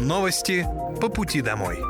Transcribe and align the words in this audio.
Новости 0.00 0.64
по 1.00 1.08
пути 1.08 1.42
домой. 1.42 1.80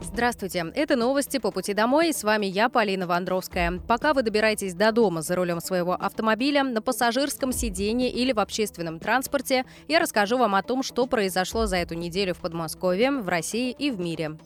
Здравствуйте, 0.00 0.64
это 0.76 0.94
новости 0.94 1.38
по 1.38 1.50
пути 1.50 1.74
домой, 1.74 2.12
с 2.12 2.22
вами 2.22 2.46
я, 2.46 2.68
Полина 2.68 3.08
Вандровская. 3.08 3.80
Пока 3.88 4.14
вы 4.14 4.22
добираетесь 4.22 4.72
до 4.74 4.92
дома 4.92 5.22
за 5.22 5.34
рулем 5.34 5.60
своего 5.60 5.94
автомобиля, 5.94 6.62
на 6.62 6.80
пассажирском 6.80 7.52
сиденье 7.52 8.08
или 8.08 8.32
в 8.32 8.38
общественном 8.38 9.00
транспорте, 9.00 9.64
я 9.88 9.98
расскажу 9.98 10.38
вам 10.38 10.54
о 10.54 10.62
том, 10.62 10.84
что 10.84 11.06
произошло 11.06 11.66
за 11.66 11.78
эту 11.78 11.94
неделю 11.94 12.34
в 12.34 12.38
Подмосковье, 12.38 13.10
в 13.10 13.28
России 13.28 13.74
и 13.76 13.90
в 13.90 13.98
мире. 13.98 14.38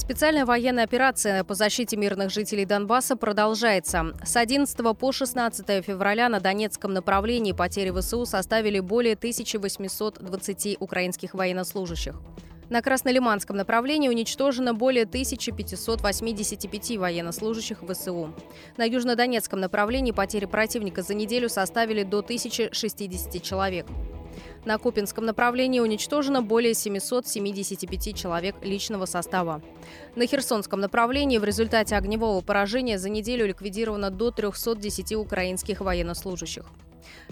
Специальная 0.00 0.46
военная 0.46 0.84
операция 0.84 1.44
по 1.44 1.54
защите 1.54 1.94
мирных 1.94 2.30
жителей 2.30 2.64
Донбасса 2.64 3.16
продолжается. 3.16 4.14
С 4.24 4.34
11 4.34 4.98
по 4.98 5.12
16 5.12 5.84
февраля 5.84 6.30
на 6.30 6.40
Донецком 6.40 6.94
направлении 6.94 7.52
потери 7.52 7.90
ВСУ 7.90 8.24
составили 8.24 8.80
более 8.80 9.12
1820 9.12 10.78
украинских 10.80 11.34
военнослужащих. 11.34 12.14
На 12.70 12.80
Краснолиманском 12.80 13.58
направлении 13.58 14.08
уничтожено 14.08 14.72
более 14.72 15.04
1585 15.04 16.96
военнослужащих 16.96 17.82
ВСУ. 17.86 18.34
На 18.78 18.84
Южнодонецком 18.84 19.60
направлении 19.60 20.12
потери 20.12 20.46
противника 20.46 21.02
за 21.02 21.12
неделю 21.12 21.50
составили 21.50 22.04
до 22.04 22.20
1060 22.20 23.42
человек. 23.42 23.86
На 24.64 24.78
Купинском 24.78 25.24
направлении 25.24 25.80
уничтожено 25.80 26.42
более 26.42 26.74
775 26.74 28.16
человек 28.16 28.56
личного 28.62 29.06
состава. 29.06 29.62
На 30.16 30.26
Херсонском 30.26 30.80
направлении 30.80 31.38
в 31.38 31.44
результате 31.44 31.96
огневого 31.96 32.40
поражения 32.40 32.98
за 32.98 33.08
неделю 33.08 33.46
ликвидировано 33.46 34.10
до 34.10 34.30
310 34.30 35.12
украинских 35.14 35.80
военнослужащих. 35.80 36.66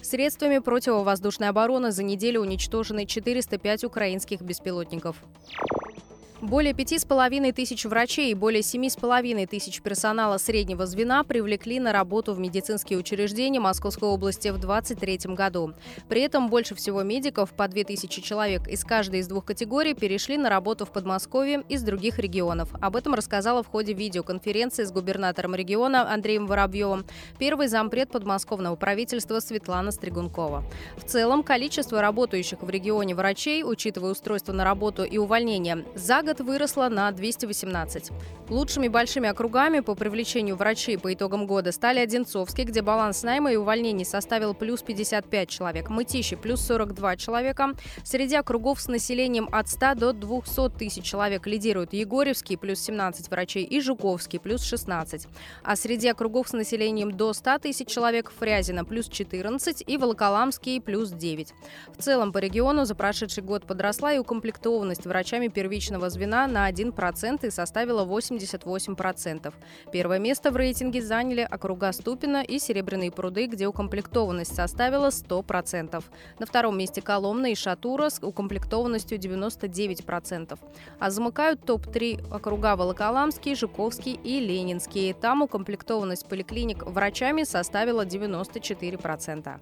Средствами 0.02 0.59
противовоздушной 0.59 1.48
обороны 1.48 1.91
за 1.91 2.02
неделю 2.02 2.41
уничтожены 2.41 3.05
405 3.07 3.85
украинских 3.85 4.41
беспилотников. 4.41 5.16
Более 6.41 6.73
пяти 6.73 7.01
с 7.01 7.05
половиной 7.05 7.51
тысяч 7.51 7.85
врачей 7.85 8.31
и 8.31 8.35
более 8.35 8.63
семи 8.63 8.89
с 8.89 8.95
половиной 8.95 9.47
тысяч 9.47 9.83
персонала 9.83 10.39
среднего 10.39 10.87
звена 10.87 11.25
привлекли 11.25 11.81
на 11.81 11.93
работу 11.93 12.33
в 12.33 12.39
медицинские 12.39 12.97
учреждения 12.97 13.59
Московской 13.59 14.09
области 14.09 14.47
в 14.51 14.59
2023 14.59 15.35
году. 15.35 15.75
При 16.09 16.21
этом 16.21 16.49
больше 16.49 16.77
всего 16.77 17.03
медиков, 17.03 17.51
по 17.51 17.66
2000 17.66 18.23
человек 18.23 18.69
из 18.69 18.85
каждой 18.85 19.19
из 19.19 19.27
двух 19.27 19.47
категорий, 19.47 19.95
перешли 19.95 20.39
на 20.39 20.49
работу 20.49 20.87
в 20.87 20.93
Подмосковье 20.93 21.65
из 21.69 21.83
других 21.83 22.21
регионов. 22.21 22.69
Об 22.81 22.95
этом 22.95 23.15
рассказала 23.15 23.65
в 23.65 23.66
ходе 23.66 23.93
видеоконференции 23.93 24.85
с 24.85 24.93
губернатором 24.93 25.57
региона 25.57 26.09
Андреем 26.09 26.47
Воробьевым 26.47 27.05
первый 27.41 27.66
зампред 27.66 28.13
подмосковного 28.13 28.77
правительства 28.77 29.41
Светлана 29.41 29.91
Стригункова. 29.91 30.63
В 30.99 31.03
целом, 31.03 31.43
количество 31.43 32.01
работающих 32.01 32.63
в 32.63 32.71
регионе 32.71 33.16
врачей, 33.16 33.65
учитывая 33.65 34.13
устройство 34.13 34.53
на 34.53 34.63
работу 34.63 35.03
и 35.03 35.19
увольнение, 35.19 35.85
за 35.97 36.27
год 36.29 36.40
выросла 36.40 36.90
на 36.90 37.10
218. 37.10 38.10
Лучшими 38.51 38.88
большими 38.88 39.30
округами 39.30 39.80
по 39.80 39.95
привлечению 39.95 40.57
врачей 40.57 40.98
по 40.98 41.12
итогам 41.15 41.46
года 41.46 41.73
стали 41.73 42.01
Одинцовский, 42.01 42.65
где 42.65 42.82
баланс 42.82 43.23
найма 43.23 43.52
и 43.52 43.57
увольнений 43.57 44.04
составил 44.04 44.52
плюс 44.52 44.82
55 44.82 45.48
человек, 45.48 45.88
Мытищи 45.88 46.37
плюс 46.37 46.60
42 46.60 47.16
человека. 47.16 47.73
Среди 48.04 48.37
округов 48.37 48.79
с 48.80 48.88
населением 48.88 49.48
от 49.51 49.68
100 49.68 49.95
до 49.95 50.12
200 50.12 50.79
тысяч 50.79 51.04
человек 51.04 51.46
лидируют 51.46 51.95
Егорьевский 51.95 52.59
плюс 52.59 52.80
17 52.80 53.30
врачей 53.30 53.65
и 53.65 53.80
Жуковский 53.80 54.38
плюс 54.38 54.63
16. 54.65 55.29
А 55.65 55.76
среди 55.76 56.09
округов 56.09 56.48
с 56.48 56.52
населением 56.52 57.13
до 57.16 57.32
100 57.32 57.59
тысяч 57.60 57.88
человек 57.88 58.30
Фрязино 58.38 58.85
плюс 58.85 59.09
14 59.09 59.82
и 59.87 59.96
Волоколамский 59.96 60.80
плюс 60.82 61.10
9. 61.10 61.54
В 61.96 62.02
целом 62.02 62.32
по 62.32 62.38
региону 62.38 62.85
за 62.85 62.95
прошедший 62.95 63.42
год 63.42 63.66
подросла 63.66 64.12
и 64.12 64.19
укомплектованность 64.19 65.06
врачами 65.06 65.48
первичного 65.48 66.10
звена 66.10 66.18
на 66.27 66.71
1% 66.71 67.47
и 67.47 67.50
составила 67.50 68.05
88%. 68.05 69.53
Первое 69.92 70.19
место 70.19 70.50
в 70.50 70.56
рейтинге 70.56 71.03
заняли 71.03 71.47
округа 71.48 71.92
Ступина 71.92 72.42
и 72.42 72.59
Серебряные 72.59 73.10
пруды, 73.10 73.47
где 73.47 73.66
укомплектованность 73.66 74.54
составила 74.54 75.09
100%. 75.09 76.04
На 76.38 76.47
втором 76.47 76.78
месте 76.78 77.03
Коломна 77.03 77.53
и 77.53 77.54
Шатура 77.54 78.10
с 78.10 78.22
укомплектованностью 78.22 79.19
99%. 79.19 80.59
А 80.98 81.10
замыкают 81.10 81.65
топ-3 81.65 82.34
округа 82.34 82.76
Волоколамский, 82.76 83.54
Жуковский 83.54 84.19
и 84.22 84.41
Ленинский. 84.41 85.12
Там 85.12 85.42
укомплектованность 85.42 86.28
поликлиник 86.28 86.84
врачами 86.84 87.44
составила 87.44 88.04
94%. 88.04 89.60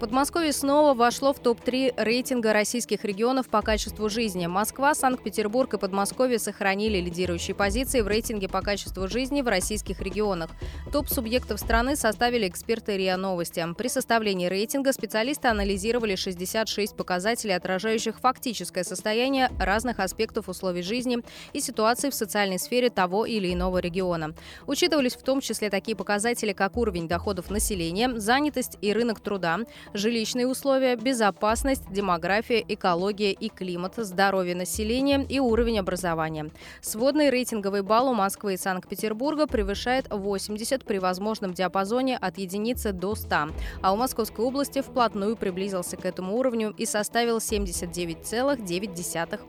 Подмосковье 0.00 0.54
снова 0.54 0.94
вошло 0.94 1.34
в 1.34 1.40
топ-3 1.40 1.92
рейтинга 1.98 2.54
российских 2.54 3.04
регионов 3.04 3.50
по 3.50 3.60
качеству 3.60 4.08
жизни. 4.08 4.46
Москва, 4.46 4.94
Санкт-Петербург 4.94 5.74
и 5.74 5.78
Подмосковье 5.78 6.38
сохранили 6.38 6.98
лидирующие 6.98 7.54
позиции 7.54 8.00
в 8.00 8.08
рейтинге 8.08 8.48
по 8.48 8.62
качеству 8.62 9.06
жизни 9.08 9.42
в 9.42 9.48
российских 9.48 10.00
регионах. 10.00 10.52
Топ-субъектов 10.90 11.60
страны 11.60 11.96
составили 11.96 12.48
эксперты 12.48 12.96
РИА 12.96 13.18
Новости. 13.18 13.62
При 13.76 13.88
составлении 13.88 14.46
рейтинга 14.46 14.94
специалисты 14.94 15.48
анализировали 15.48 16.14
66 16.14 16.96
показателей, 16.96 17.52
отражающих 17.52 18.20
фактическое 18.20 18.84
состояние 18.84 19.50
разных 19.58 20.00
аспектов 20.00 20.48
условий 20.48 20.80
жизни 20.80 21.18
и 21.52 21.60
ситуации 21.60 22.08
в 22.08 22.14
социальной 22.14 22.58
сфере 22.58 22.88
того 22.88 23.26
или 23.26 23.52
иного 23.52 23.76
региона. 23.76 24.34
Учитывались 24.66 25.14
в 25.14 25.22
том 25.22 25.42
числе 25.42 25.68
такие 25.68 25.94
показатели, 25.94 26.54
как 26.54 26.78
уровень 26.78 27.06
доходов 27.06 27.50
населения, 27.50 28.18
занятость 28.18 28.78
и 28.80 28.94
рынок 28.94 29.20
труда, 29.20 29.58
жилищные 29.94 30.46
условия, 30.46 30.96
безопасность, 30.96 31.90
демография, 31.90 32.64
экология 32.66 33.32
и 33.32 33.48
климат, 33.48 33.94
здоровье 33.96 34.54
населения 34.54 35.24
и 35.28 35.40
уровень 35.40 35.78
образования. 35.78 36.50
Сводный 36.80 37.30
рейтинговый 37.30 37.82
балл 37.82 38.10
у 38.10 38.14
Москвы 38.14 38.54
и 38.54 38.56
Санкт-Петербурга 38.56 39.46
превышает 39.46 40.06
80 40.10 40.84
при 40.84 40.98
возможном 40.98 41.54
диапазоне 41.54 42.16
от 42.16 42.38
единицы 42.38 42.92
до 42.92 43.14
100, 43.14 43.36
а 43.82 43.92
у 43.92 43.96
Московской 43.96 44.44
области 44.44 44.80
вплотную 44.80 45.36
приблизился 45.36 45.96
к 45.96 46.04
этому 46.04 46.36
уровню 46.36 46.74
и 46.76 46.86
составил 46.86 47.38
79,9. 47.38 49.40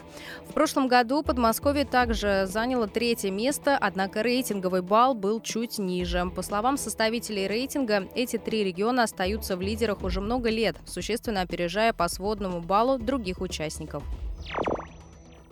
В 0.48 0.54
прошлом 0.54 0.88
году 0.88 1.24
Подмосковье 1.24 1.86
также 1.86 2.46
заняло 2.48 2.88
третье 2.88 3.32
место, 3.32 3.78
однако 3.80 4.22
рейтинговый 4.22 4.82
балл 4.82 5.14
был 5.14 5.40
чуть 5.40 5.78
ниже. 5.78 6.30
По 6.36 6.42
словам 6.42 6.78
составителей 6.78 7.48
рейтинга, 7.48 8.08
эти 8.16 8.38
три 8.38 8.64
региона 8.64 9.04
остаются 9.04 9.56
в 9.56 9.62
лидерах 9.62 10.04
уже 10.04 10.22
много 10.22 10.31
много 10.32 10.50
лет, 10.50 10.78
существенно 10.86 11.42
опережая 11.42 11.92
по 11.92 12.08
сводному 12.08 12.62
баллу 12.62 12.98
других 12.98 13.42
участников. 13.42 14.02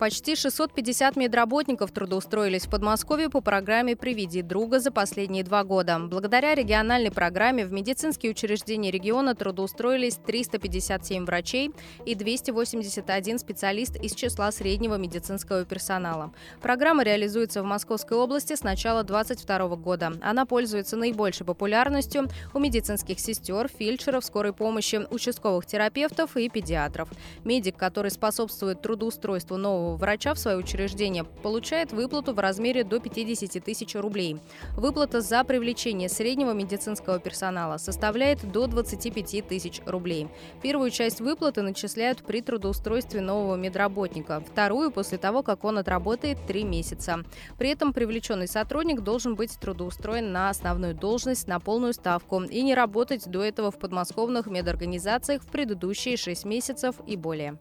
Почти 0.00 0.34
650 0.34 1.16
медработников 1.16 1.92
трудоустроились 1.92 2.64
в 2.64 2.70
Подмосковье 2.70 3.28
по 3.28 3.42
программе 3.42 3.94
«Приведи 3.96 4.40
друга» 4.40 4.80
за 4.80 4.90
последние 4.90 5.44
два 5.44 5.62
года. 5.62 5.98
Благодаря 5.98 6.54
региональной 6.54 7.10
программе 7.10 7.66
в 7.66 7.72
медицинские 7.72 8.32
учреждения 8.32 8.90
региона 8.90 9.34
трудоустроились 9.34 10.16
357 10.26 11.26
врачей 11.26 11.72
и 12.06 12.14
281 12.14 13.38
специалист 13.38 13.94
из 13.96 14.14
числа 14.14 14.50
среднего 14.52 14.94
медицинского 14.94 15.66
персонала. 15.66 16.32
Программа 16.62 17.02
реализуется 17.02 17.62
в 17.62 17.66
Московской 17.66 18.16
области 18.16 18.54
с 18.54 18.62
начала 18.62 19.02
2022 19.02 19.76
года. 19.76 20.14
Она 20.22 20.46
пользуется 20.46 20.96
наибольшей 20.96 21.44
популярностью 21.44 22.26
у 22.54 22.58
медицинских 22.58 23.20
сестер, 23.20 23.68
фельдшеров 23.68 24.24
скорой 24.24 24.54
помощи, 24.54 25.06
участковых 25.10 25.66
терапевтов 25.66 26.38
и 26.38 26.48
педиатров. 26.48 27.10
Медик, 27.44 27.76
который 27.76 28.10
способствует 28.10 28.80
трудоустройству 28.80 29.58
нового 29.58 29.89
врача 29.96 30.34
в 30.34 30.38
свое 30.38 30.56
учреждение 30.56 31.24
получает 31.24 31.92
выплату 31.92 32.32
в 32.32 32.38
размере 32.38 32.84
до 32.84 33.00
50 33.00 33.62
тысяч 33.64 33.94
рублей. 33.94 34.38
Выплата 34.76 35.20
за 35.20 35.44
привлечение 35.44 36.08
среднего 36.08 36.52
медицинского 36.52 37.18
персонала 37.18 37.76
составляет 37.78 38.50
до 38.50 38.66
25 38.66 39.46
тысяч 39.46 39.80
рублей. 39.86 40.28
Первую 40.62 40.90
часть 40.90 41.20
выплаты 41.20 41.62
начисляют 41.62 42.22
при 42.22 42.40
трудоустройстве 42.40 43.20
нового 43.20 43.56
медработника, 43.56 44.40
вторую 44.40 44.90
после 44.90 45.18
того, 45.18 45.42
как 45.42 45.64
он 45.64 45.78
отработает 45.78 46.38
три 46.46 46.64
месяца. 46.64 47.24
При 47.58 47.70
этом 47.70 47.92
привлеченный 47.92 48.48
сотрудник 48.48 49.00
должен 49.00 49.34
быть 49.34 49.58
трудоустроен 49.58 50.32
на 50.32 50.50
основную 50.50 50.94
должность 50.94 51.46
на 51.48 51.60
полную 51.60 51.92
ставку 51.92 52.42
и 52.42 52.62
не 52.62 52.74
работать 52.74 53.28
до 53.28 53.42
этого 53.42 53.70
в 53.70 53.78
подмосковных 53.78 54.46
медорганизациях 54.46 55.42
в 55.42 55.46
предыдущие 55.46 56.16
шесть 56.16 56.44
месяцев 56.44 56.96
и 57.06 57.16
более. 57.16 57.58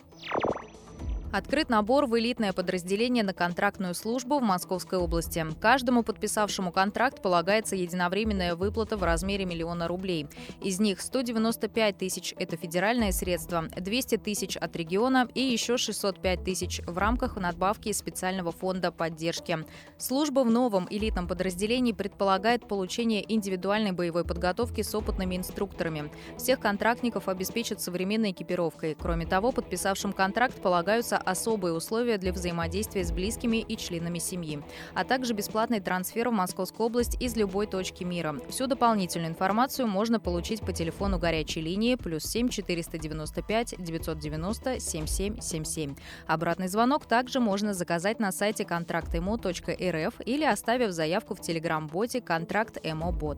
Открыт 1.32 1.70
набор 1.70 2.08
в 2.08 2.18
элитное 2.18 2.54
подразделение 2.54 3.24
на 3.24 3.36
контрактную 3.36 3.94
службу 3.94 4.40
в 4.40 4.42
Московской 4.42 4.98
области. 4.98 5.46
Каждому 5.62 6.02
подписавшему 6.02 6.72
контракт 6.72 7.22
полагается 7.22 7.76
единовременная 7.76 8.56
выплата 8.56 8.98
в 8.98 9.04
размере 9.04 9.46
миллиона 9.46 9.88
рублей. 9.88 10.28
Из 10.60 10.80
них 10.80 11.00
195 11.00 11.98
тысяч– 12.00 12.34
это 12.40 12.58
федеральные 12.58 13.12
средства, 13.12 13.66
200 13.78 14.18
тысяч 14.18 14.58
от 14.58 14.76
региона 14.76 15.28
и 15.36 15.42
еще 15.42 15.78
605 15.78 16.44
тысяч 16.44 16.82
в 16.88 16.98
рамках 16.98 17.38
надбавки 17.38 17.92
специального 17.92 18.52
фонда 18.52 18.92
поддержки. 18.92 19.60
Служба 20.00 20.40
в 20.40 20.50
новом 20.50 20.88
элитном 20.90 21.28
подразделении 21.28 21.92
предполагает 21.92 22.68
получение 22.68 23.24
индивидуальной 23.32 23.92
боевой 23.92 24.26
подготовки 24.26 24.82
с 24.82 24.96
опытными 24.96 25.36
инструкторами. 25.36 26.12
Всех 26.40 26.60
контрактников 26.60 27.28
обеспечат 27.28 27.82
современной 27.82 28.32
экипировкой. 28.32 28.98
Кроме 29.00 29.28
того, 29.28 29.52
подписавшим 29.52 30.12
контракт 30.12 30.60
полагаются 30.60 31.19
особые 31.26 31.74
условия 31.74 32.18
для 32.18 32.34
взаимодействия 32.34 33.04
с 33.04 33.12
близкими 33.12 33.58
и 33.58 33.78
членами 33.78 34.20
семьи, 34.20 34.62
а 34.94 35.04
также 35.04 35.34
бесплатный 35.34 35.80
трансфер 35.80 36.30
в 36.30 36.34
Московскую 36.34 36.88
область 36.88 37.22
из 37.22 37.36
любой 37.36 37.68
точки 37.68 38.04
мира. 38.04 38.36
Всю 38.50 38.68
дополнительную 38.68 39.30
информацию 39.30 39.88
можно 39.88 40.20
получить 40.20 40.62
по 40.62 40.74
телефону 40.74 41.20
горячей 41.20 41.62
линии 41.62 41.96
плюс 41.96 42.24
7 42.24 42.50
495 42.50 43.76
990 43.78 44.80
7777. 44.80 45.96
Обратный 46.28 46.68
звонок 46.68 47.06
также 47.06 47.40
можно 47.40 47.74
заказать 47.74 48.20
на 48.20 48.32
сайте 48.32 48.66
контрактмо.рф 48.66 50.14
или 50.26 50.46
оставив 50.46 50.92
заявку 50.92 51.36
в 51.36 51.42
телеграм-боте 51.42 52.22
«Контракт 52.22 52.78
ЭМО 52.84 53.12
Бот». 53.12 53.38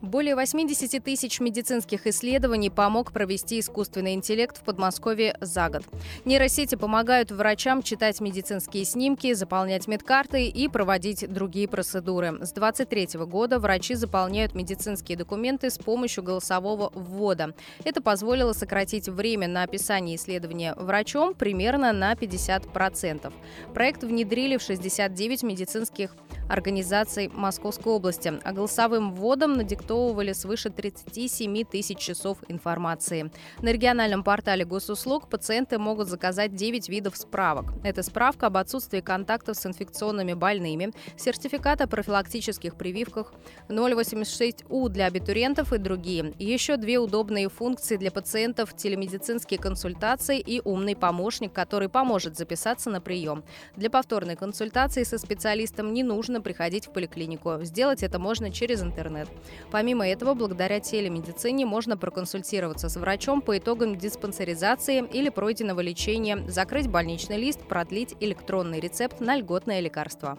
Более 0.00 0.36
80 0.36 1.02
тысяч 1.02 1.40
медицинских 1.40 2.06
исследований 2.06 2.70
помог 2.70 3.10
провести 3.12 3.58
искусственный 3.58 4.14
интеллект 4.14 4.56
в 4.56 4.62
Подмосковье 4.62 5.36
за 5.40 5.68
год. 5.68 5.82
Нейросети 6.24 6.76
помогают 6.76 7.32
врачам 7.32 7.82
читать 7.82 8.20
медицинские 8.20 8.84
снимки, 8.84 9.32
заполнять 9.32 9.88
медкарты 9.88 10.46
и 10.46 10.68
проводить 10.68 11.28
другие 11.28 11.66
процедуры. 11.66 12.28
С 12.40 12.52
2023 12.52 13.20
года 13.24 13.58
врачи 13.58 13.94
заполняют 13.94 14.54
медицинские 14.54 15.18
документы 15.18 15.68
с 15.68 15.78
помощью 15.78 16.22
голосового 16.22 16.92
ввода. 16.94 17.54
Это 17.84 18.00
позволило 18.00 18.52
сократить 18.52 19.08
время 19.08 19.48
на 19.48 19.64
описание 19.64 20.14
исследования 20.14 20.74
врачом 20.76 21.34
примерно 21.34 21.92
на 21.92 22.12
50%. 22.12 23.32
Проект 23.74 24.04
внедрили 24.04 24.58
в 24.58 24.62
69 24.62 25.42
медицинских 25.42 26.14
организаций 26.48 27.28
Московской 27.32 27.92
области, 27.92 28.32
а 28.42 28.52
голосовым 28.52 29.12
вводом 29.12 29.54
надиктовывали 29.54 30.32
свыше 30.32 30.70
37 30.70 31.64
тысяч 31.64 31.98
часов 31.98 32.38
информации. 32.48 33.30
На 33.60 33.72
региональном 33.72 34.24
портале 34.24 34.64
госуслуг 34.64 35.28
пациенты 35.28 35.78
могут 35.78 36.08
заказать 36.08 36.54
9 36.54 36.88
видов 36.88 37.16
справок. 37.16 37.72
Это 37.84 38.02
справка 38.02 38.46
об 38.46 38.56
отсутствии 38.56 39.00
контактов 39.00 39.56
с 39.56 39.66
инфекционными 39.66 40.32
больными, 40.32 40.92
сертификат 41.16 41.80
о 41.80 41.86
профилактических 41.86 42.76
прививках, 42.76 43.32
086У 43.68 44.88
для 44.88 45.06
абитуриентов 45.06 45.72
и 45.72 45.78
другие. 45.78 46.34
Еще 46.38 46.76
две 46.76 46.98
удобные 46.98 47.48
функции 47.48 47.96
для 47.96 48.10
пациентов– 48.10 48.74
телемедицинские 48.76 49.60
консультации 49.60 50.38
и 50.40 50.60
умный 50.64 50.96
помощник, 50.96 51.52
который 51.52 51.88
поможет 51.88 52.36
записаться 52.36 52.90
на 52.90 53.00
прием. 53.00 53.44
Для 53.76 53.90
повторной 53.90 54.36
консультации 54.36 55.02
со 55.02 55.18
специалистом 55.18 55.92
не 55.92 56.02
нужно 56.02 56.37
нужно 56.38 56.42
приходить 56.42 56.86
в 56.86 56.90
поликлинику. 56.90 57.58
Сделать 57.62 58.02
это 58.02 58.18
можно 58.18 58.50
через 58.50 58.82
интернет. 58.82 59.28
Помимо 59.70 60.06
этого, 60.06 60.34
благодаря 60.34 60.80
телемедицине 60.80 61.66
можно 61.66 61.96
проконсультироваться 61.96 62.88
с 62.88 62.96
врачом 62.96 63.40
по 63.40 63.58
итогам 63.58 63.96
диспансеризации 63.96 65.04
или 65.12 65.30
пройденного 65.30 65.80
лечения, 65.80 66.38
закрыть 66.48 66.88
больничный 66.88 67.38
лист, 67.38 67.60
продлить 67.68 68.14
электронный 68.20 68.80
рецепт 68.80 69.20
на 69.20 69.36
льготное 69.36 69.80
лекарство. 69.80 70.38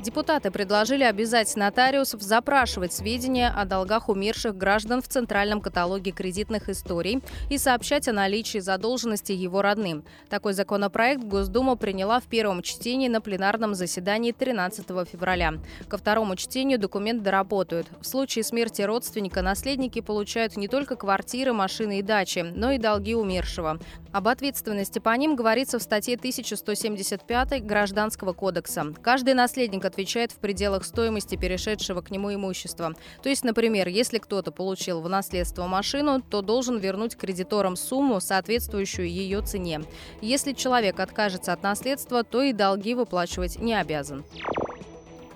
Депутаты 0.00 0.50
предложили 0.50 1.04
обязать 1.04 1.54
нотариусов 1.56 2.22
запрашивать 2.22 2.94
сведения 2.94 3.50
о 3.50 3.66
долгах 3.66 4.08
умерших 4.08 4.56
граждан 4.56 5.02
в 5.02 5.08
Центральном 5.08 5.60
каталоге 5.60 6.10
кредитных 6.10 6.70
историй 6.70 7.20
и 7.50 7.58
сообщать 7.58 8.08
о 8.08 8.14
наличии 8.14 8.60
задолженности 8.60 9.32
его 9.32 9.60
родным. 9.60 10.04
Такой 10.30 10.54
законопроект 10.54 11.22
Госдума 11.22 11.76
приняла 11.76 12.18
в 12.20 12.24
первом 12.24 12.62
чтении 12.62 13.08
на 13.08 13.20
пленарном 13.20 13.74
заседании 13.74 14.32
13 14.32 14.86
февраля. 15.06 15.54
Ко 15.86 15.98
второму 15.98 16.34
чтению 16.34 16.78
документ 16.78 17.22
доработают. 17.22 17.86
В 18.00 18.06
случае 18.06 18.44
смерти 18.44 18.80
родственника 18.80 19.42
наследники 19.42 20.00
получают 20.00 20.56
не 20.56 20.68
только 20.68 20.96
квартиры, 20.96 21.52
машины 21.52 21.98
и 21.98 22.02
дачи, 22.02 22.38
но 22.54 22.70
и 22.70 22.78
долги 22.78 23.14
умершего. 23.14 23.78
Об 24.12 24.28
ответственности 24.28 24.98
по 24.98 25.14
ним 25.14 25.36
говорится 25.36 25.78
в 25.78 25.82
статье 25.82 26.16
1175 26.16 27.64
Гражданского 27.66 28.32
кодекса. 28.32 28.94
Каждый 29.02 29.34
наследник 29.34 29.89
отвечает 29.90 30.32
в 30.32 30.36
пределах 30.36 30.84
стоимости 30.84 31.36
перешедшего 31.36 32.00
к 32.00 32.10
нему 32.10 32.32
имущества. 32.32 32.94
То 33.22 33.28
есть, 33.28 33.44
например, 33.44 33.88
если 33.88 34.18
кто-то 34.18 34.52
получил 34.52 35.00
в 35.00 35.08
наследство 35.08 35.66
машину, 35.66 36.22
то 36.22 36.40
должен 36.42 36.78
вернуть 36.78 37.16
кредиторам 37.16 37.76
сумму, 37.76 38.20
соответствующую 38.20 39.08
ее 39.08 39.42
цене. 39.42 39.82
Если 40.20 40.52
человек 40.52 41.00
откажется 41.00 41.52
от 41.52 41.62
наследства, 41.62 42.22
то 42.24 42.42
и 42.42 42.52
долги 42.52 42.94
выплачивать 42.94 43.58
не 43.58 43.74
обязан. 43.74 44.24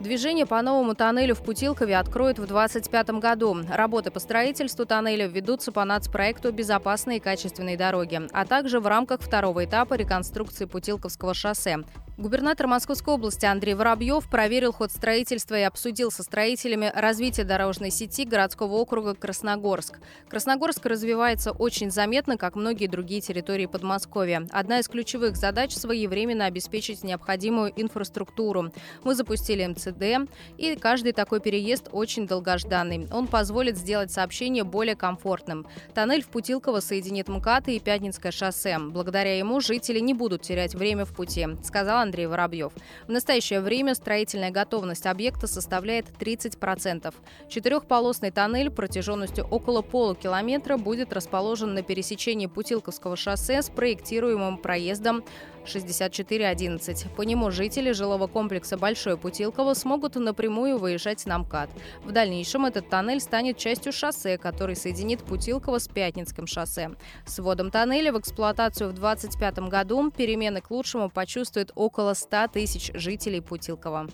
Движение 0.05 0.45
по 0.45 0.61
новому 0.61 0.95
тоннелю 0.95 1.35
в 1.35 1.43
Путилкове 1.43 1.97
откроют 1.97 2.39
в 2.39 2.47
2025 2.47 3.21
году. 3.21 3.57
Работы 3.73 4.11
по 4.11 4.21
строительству 4.21 4.85
тоннеля 4.85 5.27
ведутся 5.27 5.73
по 5.73 5.83
нацпроекту 5.85 6.53
«Безопасные 6.53 7.17
и 7.17 7.21
качественные 7.21 7.79
дороги», 7.79 8.21
а 8.33 8.45
также 8.45 8.81
в 8.81 8.87
рамках 8.87 9.23
второго 9.23 9.65
этапа 9.65 9.95
реконструкции 9.95 10.67
Путилковского 10.67 11.33
шоссе. 11.33 11.79
Губернатор 12.17 12.69
Московской 12.69 13.15
области 13.15 13.45
Андрей 13.45 13.75
Воробьев 13.75 14.31
проверил 14.31 14.73
ход 14.73 14.93
строительства 14.93 15.57
и 15.57 15.63
обсудил 15.63 16.13
со 16.13 16.23
строителями 16.23 16.93
развитие 16.95 17.45
дорожной 17.45 17.91
сети 17.91 18.25
городского 18.25 18.75
округа 18.75 19.15
Красногорск. 19.15 19.99
Красногорск 20.29 20.87
развивается 20.87 21.51
очень 21.51 21.91
заметно, 21.91 22.37
как 22.37 22.55
многие 22.55 22.87
другие 22.87 23.21
территории 23.21 23.67
Подмосковья. 23.67 24.47
Одна 24.53 24.79
из 24.79 24.87
ключевых 24.87 25.37
задач– 25.37 25.73
своевременно 25.75 26.45
обеспечить 26.45 27.03
необходимую 27.03 27.73
инфраструктуру. 27.75 28.73
Мы 29.03 29.17
запустили 29.17 29.67
МЦД, 29.67 30.31
и 30.57 30.77
каждый 30.77 31.15
такой 31.15 31.41
переезд 31.41 31.89
очень 31.91 32.29
долгожданный. 32.29 33.09
Он 33.11 33.27
позволит 33.27 33.77
сделать 33.77 34.13
сообщение 34.13 34.63
более 34.63 34.95
комфортным. 34.95 35.67
Тоннель 35.95 36.23
в 36.23 36.29
Путилково 36.29 36.79
соединит 36.79 37.27
МКАД 37.27 37.71
и 37.71 37.81
Пятницкое 37.81 38.31
шоссе. 38.31 38.79
Благодаря 38.79 39.37
ему 39.37 39.59
жители 39.61 39.99
не 39.99 40.15
будут 40.15 40.43
терять 40.43 40.77
время 40.77 41.05
в 41.05 41.13
пути, 41.13 41.49
сказал 41.65 42.04
Андрей 42.05 42.27
Воробьев. 42.27 42.73
В 43.09 43.11
настоящее 43.11 43.61
время 43.61 43.95
строительная 43.95 44.51
готовность 44.51 45.07
объекта 45.07 45.49
составляет 45.49 46.07
30%. 46.19 47.13
Четырехполосный 47.49 48.31
тоннель 48.31 48.71
протяженностью 48.71 49.45
около 49.45 49.83
полукилометра 49.83 50.77
будет 50.77 51.13
расположен 51.13 51.75
на 51.75 51.83
пересечении 51.83 52.47
Путилковского 52.47 53.17
шоссе 53.17 53.63
с 53.63 53.69
проектируемым 53.69 54.59
проездом 54.59 55.25
6411. 55.67 57.07
По 57.17 57.23
нему 57.23 57.51
жители 57.51 57.93
жилого 57.93 58.27
комплекса 58.27 58.77
Большое 58.77 59.17
Путилково 59.17 59.75
смогут 59.75 60.17
напрямую 60.17 60.79
выезжать 60.79 61.27
на 61.27 61.39
МКАД. 61.39 61.71
В 62.05 62.13
дальнейшем 62.13 62.67
этот 62.67 62.89
тоннель 62.89 63.21
станет 63.21 63.59
частью 63.59 63.93
шоссе, 63.93 64.39
который 64.39 64.77
соединит 64.77 65.23
Путилково 65.25 65.79
с 65.79 65.89
Пятницким 65.89 66.47
шоссе. 66.47 66.91
С 67.27 67.39
вводом 67.39 67.71
тоннеля 67.71 68.13
в 68.13 68.19
эксплуатацию 68.21 68.91
в 68.91 68.95
2025 68.95 69.69
году 69.71 70.11
перемены 70.11 70.61
к 70.61 70.71
лучшему 70.71 71.11
почувствуют 71.11 71.73
около 71.75 72.15
100 72.15 72.49
тысяч 72.49 72.91
жителей 72.95 73.41
Путилкова. 73.41 74.09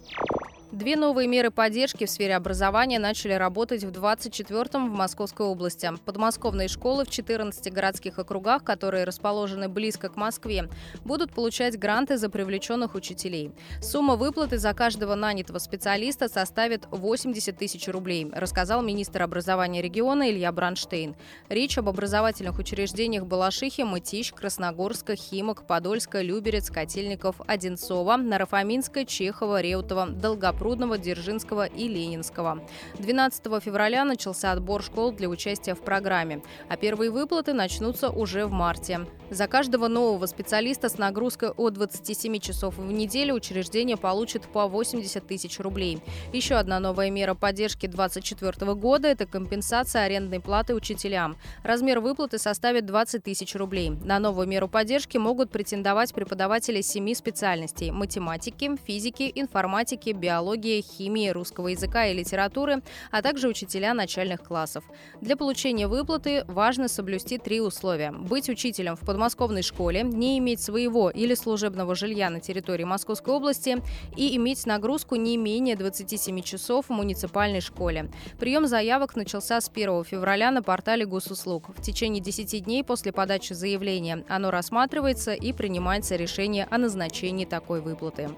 Две 0.72 0.94
новые 0.94 1.26
меры 1.26 1.50
поддержки 1.50 2.06
в 2.06 2.10
сфере 2.10 2.36
образования 2.36 3.00
начали 3.00 3.32
работать 3.32 3.82
в 3.82 3.90
24-м 3.90 4.88
в 4.88 4.92
Московской 4.92 5.44
области. 5.44 5.90
Подмосковные 6.04 6.68
школы 6.68 7.04
в 7.04 7.10
14 7.10 7.72
городских 7.72 8.20
округах, 8.20 8.62
которые 8.62 9.02
расположены 9.02 9.68
близко 9.68 10.08
к 10.08 10.14
Москве, 10.14 10.68
будут 11.04 11.32
получать 11.32 11.76
гранты 11.76 12.18
за 12.18 12.30
привлеченных 12.30 12.94
учителей. 12.94 13.50
Сумма 13.82 14.14
выплаты 14.14 14.58
за 14.58 14.72
каждого 14.72 15.16
нанятого 15.16 15.58
специалиста 15.58 16.28
составит 16.28 16.86
80 16.92 17.58
тысяч 17.58 17.88
рублей, 17.88 18.30
рассказал 18.32 18.80
министр 18.80 19.22
образования 19.22 19.82
региона 19.82 20.30
Илья 20.30 20.52
Бранштейн. 20.52 21.16
Речь 21.48 21.78
об 21.78 21.88
образовательных 21.88 22.60
учреждениях 22.60 23.26
Балашихи, 23.26 23.82
Мытищ, 23.82 24.32
Красногорска, 24.34 25.16
Химок, 25.16 25.66
Подольска, 25.66 26.22
Люберец, 26.22 26.70
Котельников, 26.70 27.40
Одинцова, 27.48 28.16
Нарафаминска, 28.16 29.04
Чехова, 29.04 29.60
Реутова, 29.60 30.06
Долгопрудного, 30.06 30.59
Запрудного, 30.60 30.98
Дзержинского 30.98 31.64
и 31.64 31.88
Ленинского. 31.88 32.62
12 32.98 33.62
февраля 33.62 34.04
начался 34.04 34.52
отбор 34.52 34.82
школ 34.82 35.10
для 35.10 35.30
участия 35.30 35.74
в 35.74 35.80
программе, 35.80 36.42
а 36.68 36.76
первые 36.76 37.10
выплаты 37.10 37.54
начнутся 37.54 38.10
уже 38.10 38.44
в 38.44 38.52
марте. 38.52 39.06
За 39.30 39.46
каждого 39.46 39.86
нового 39.86 40.26
специалиста 40.26 40.88
с 40.88 40.98
нагрузкой 40.98 41.50
от 41.50 41.74
27 41.74 42.40
часов 42.40 42.76
в 42.78 42.90
неделю 42.90 43.34
учреждение 43.34 43.96
получит 43.96 44.42
по 44.48 44.66
80 44.66 45.24
тысяч 45.24 45.60
рублей. 45.60 46.00
Еще 46.32 46.56
одна 46.56 46.80
новая 46.80 47.10
мера 47.10 47.34
поддержки 47.34 47.86
2024 47.86 48.74
года– 48.74 49.06
это 49.08 49.26
компенсация 49.26 50.02
арендной 50.02 50.40
платы 50.40 50.74
учителям. 50.74 51.36
Размер 51.62 52.00
выплаты 52.00 52.38
составит 52.38 52.86
20 52.86 53.22
тысяч 53.22 53.54
рублей. 53.54 53.90
На 53.90 54.18
новую 54.18 54.48
меру 54.48 54.66
поддержки 54.66 55.16
могут 55.16 55.52
претендовать 55.52 56.12
преподаватели 56.12 56.80
семи 56.80 57.14
специальностей– 57.14 57.90
математики, 57.92 58.72
физики, 58.84 59.30
информатики, 59.32 60.10
биологии, 60.10 60.80
химии, 60.82 61.28
русского 61.28 61.68
языка 61.68 62.06
и 62.06 62.14
литературы, 62.14 62.82
а 63.12 63.22
также 63.22 63.46
учителя 63.46 63.94
начальных 63.94 64.42
классов. 64.42 64.82
Для 65.20 65.36
получения 65.36 65.86
выплаты 65.86 66.44
важно 66.48 66.88
соблюсти 66.88 67.38
три 67.38 67.60
условия– 67.60 68.10
быть 68.30 68.48
учителем 68.48 68.96
в 68.96 69.06
подмосковной 69.20 69.60
школе, 69.60 70.02
не 70.02 70.38
иметь 70.38 70.62
своего 70.62 71.10
или 71.10 71.34
служебного 71.34 71.94
жилья 71.94 72.30
на 72.30 72.40
территории 72.40 72.84
Московской 72.84 73.34
области 73.34 73.76
и 74.16 74.34
иметь 74.36 74.64
нагрузку 74.64 75.16
не 75.16 75.36
менее 75.36 75.76
27 75.76 76.40
часов 76.40 76.86
в 76.86 76.90
муниципальной 76.90 77.60
школе. 77.60 78.10
Прием 78.38 78.66
заявок 78.66 79.16
начался 79.16 79.60
с 79.60 79.68
1 79.68 80.04
февраля 80.04 80.50
на 80.50 80.62
портале 80.62 81.04
госуслуг. 81.04 81.68
В 81.76 81.82
течение 81.82 82.22
10 82.22 82.64
дней 82.64 82.82
после 82.82 83.12
подачи 83.12 83.52
заявления 83.52 84.24
оно 84.26 84.50
рассматривается 84.50 85.34
и 85.34 85.52
принимается 85.52 86.16
решение 86.16 86.66
о 86.70 86.78
назначении 86.78 87.44
такой 87.44 87.82
выплаты. 87.82 88.30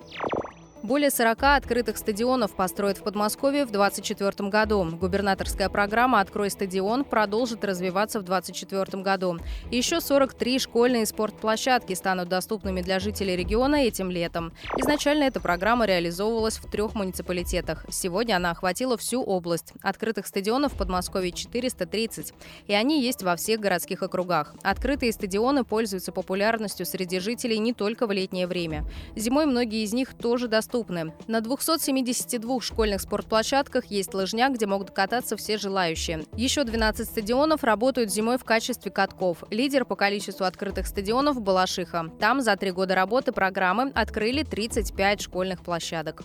Более 0.83 1.13
40 1.13 1.41
открытых 1.45 1.97
стадионов 1.97 2.57
построят 2.57 2.99
в 2.99 3.05
Подмосковье 3.05 3.65
в 3.65 3.71
2024 3.71 4.49
году. 4.49 4.85
Губернаторская 4.85 5.69
программа 5.69 6.19
«Открой 6.19 6.51
стадион» 6.51 7.05
продолжит 7.05 7.65
развиваться 7.65 8.19
в 8.19 8.25
2024 8.25 9.01
году. 9.01 9.39
Еще 9.71 10.01
43 10.01 10.59
школьные 10.59 11.07
спортплощадки 11.07 11.93
станут 11.93 12.29
доступными 12.29 12.83
для 12.83 12.99
жителей 12.99 13.37
региона 13.37 13.77
этим 13.77 14.11
летом. 14.11 14.53
Изначально 14.77 15.23
эта 15.23 15.39
программа 15.39 15.87
реализовывалась 15.87 16.57
в 16.57 16.69
трех 16.69 16.97
муниципалитетах. 16.97 17.87
Сегодня 17.89 18.35
она 18.35 18.51
охватила 18.51 18.97
всю 18.97 19.23
область. 19.23 19.75
Открытых 19.83 20.27
стадионов 20.27 20.73
в 20.73 20.77
Подмосковье 20.77 21.31
430. 21.31 22.35
И 22.67 22.75
они 22.75 23.01
есть 23.01 23.23
во 23.23 23.37
всех 23.37 23.61
городских 23.61 24.03
округах. 24.03 24.57
Открытые 24.65 25.13
стадионы 25.13 25.63
пользуются 25.63 26.11
популярностью 26.11 26.87
среди 26.87 27.21
жителей 27.21 27.61
не 27.61 27.73
только 27.73 28.09
в 28.09 28.11
летнее 28.11 28.49
время. 28.49 28.85
Зимой 29.15 29.47
многие 29.47 29.85
из 29.85 29.93
них 29.93 30.15
тоже 30.15 30.49
доступны 30.49 30.72
доступны. 30.73 31.13
На 31.29 31.41
272 31.41 32.61
школьных 32.61 33.01
спортплощадках 33.01 33.87
есть 33.87 34.15
лыжня, 34.15 34.49
где 34.49 34.67
могут 34.67 34.91
кататься 34.91 35.37
все 35.37 35.59
желающие. 35.59 36.25
Еще 36.37 36.65
12 36.65 37.07
стадионов 37.07 37.63
работают 37.63 38.11
зимой 38.11 38.39
в 38.39 38.45
качестве 38.45 38.91
катков. 38.91 39.45
Лидер 39.51 39.85
по 39.85 39.97
количеству 39.97 40.45
открытых 40.45 40.87
стадионов– 40.87 41.41
Балашиха. 41.43 42.11
Там 42.19 42.41
за 42.41 42.57
три 42.57 42.71
года 42.71 42.95
работы 42.95 43.33
программы 43.33 43.93
открыли 43.95 44.45
35 44.45 45.21
школьных 45.21 45.63
площадок. 45.63 46.23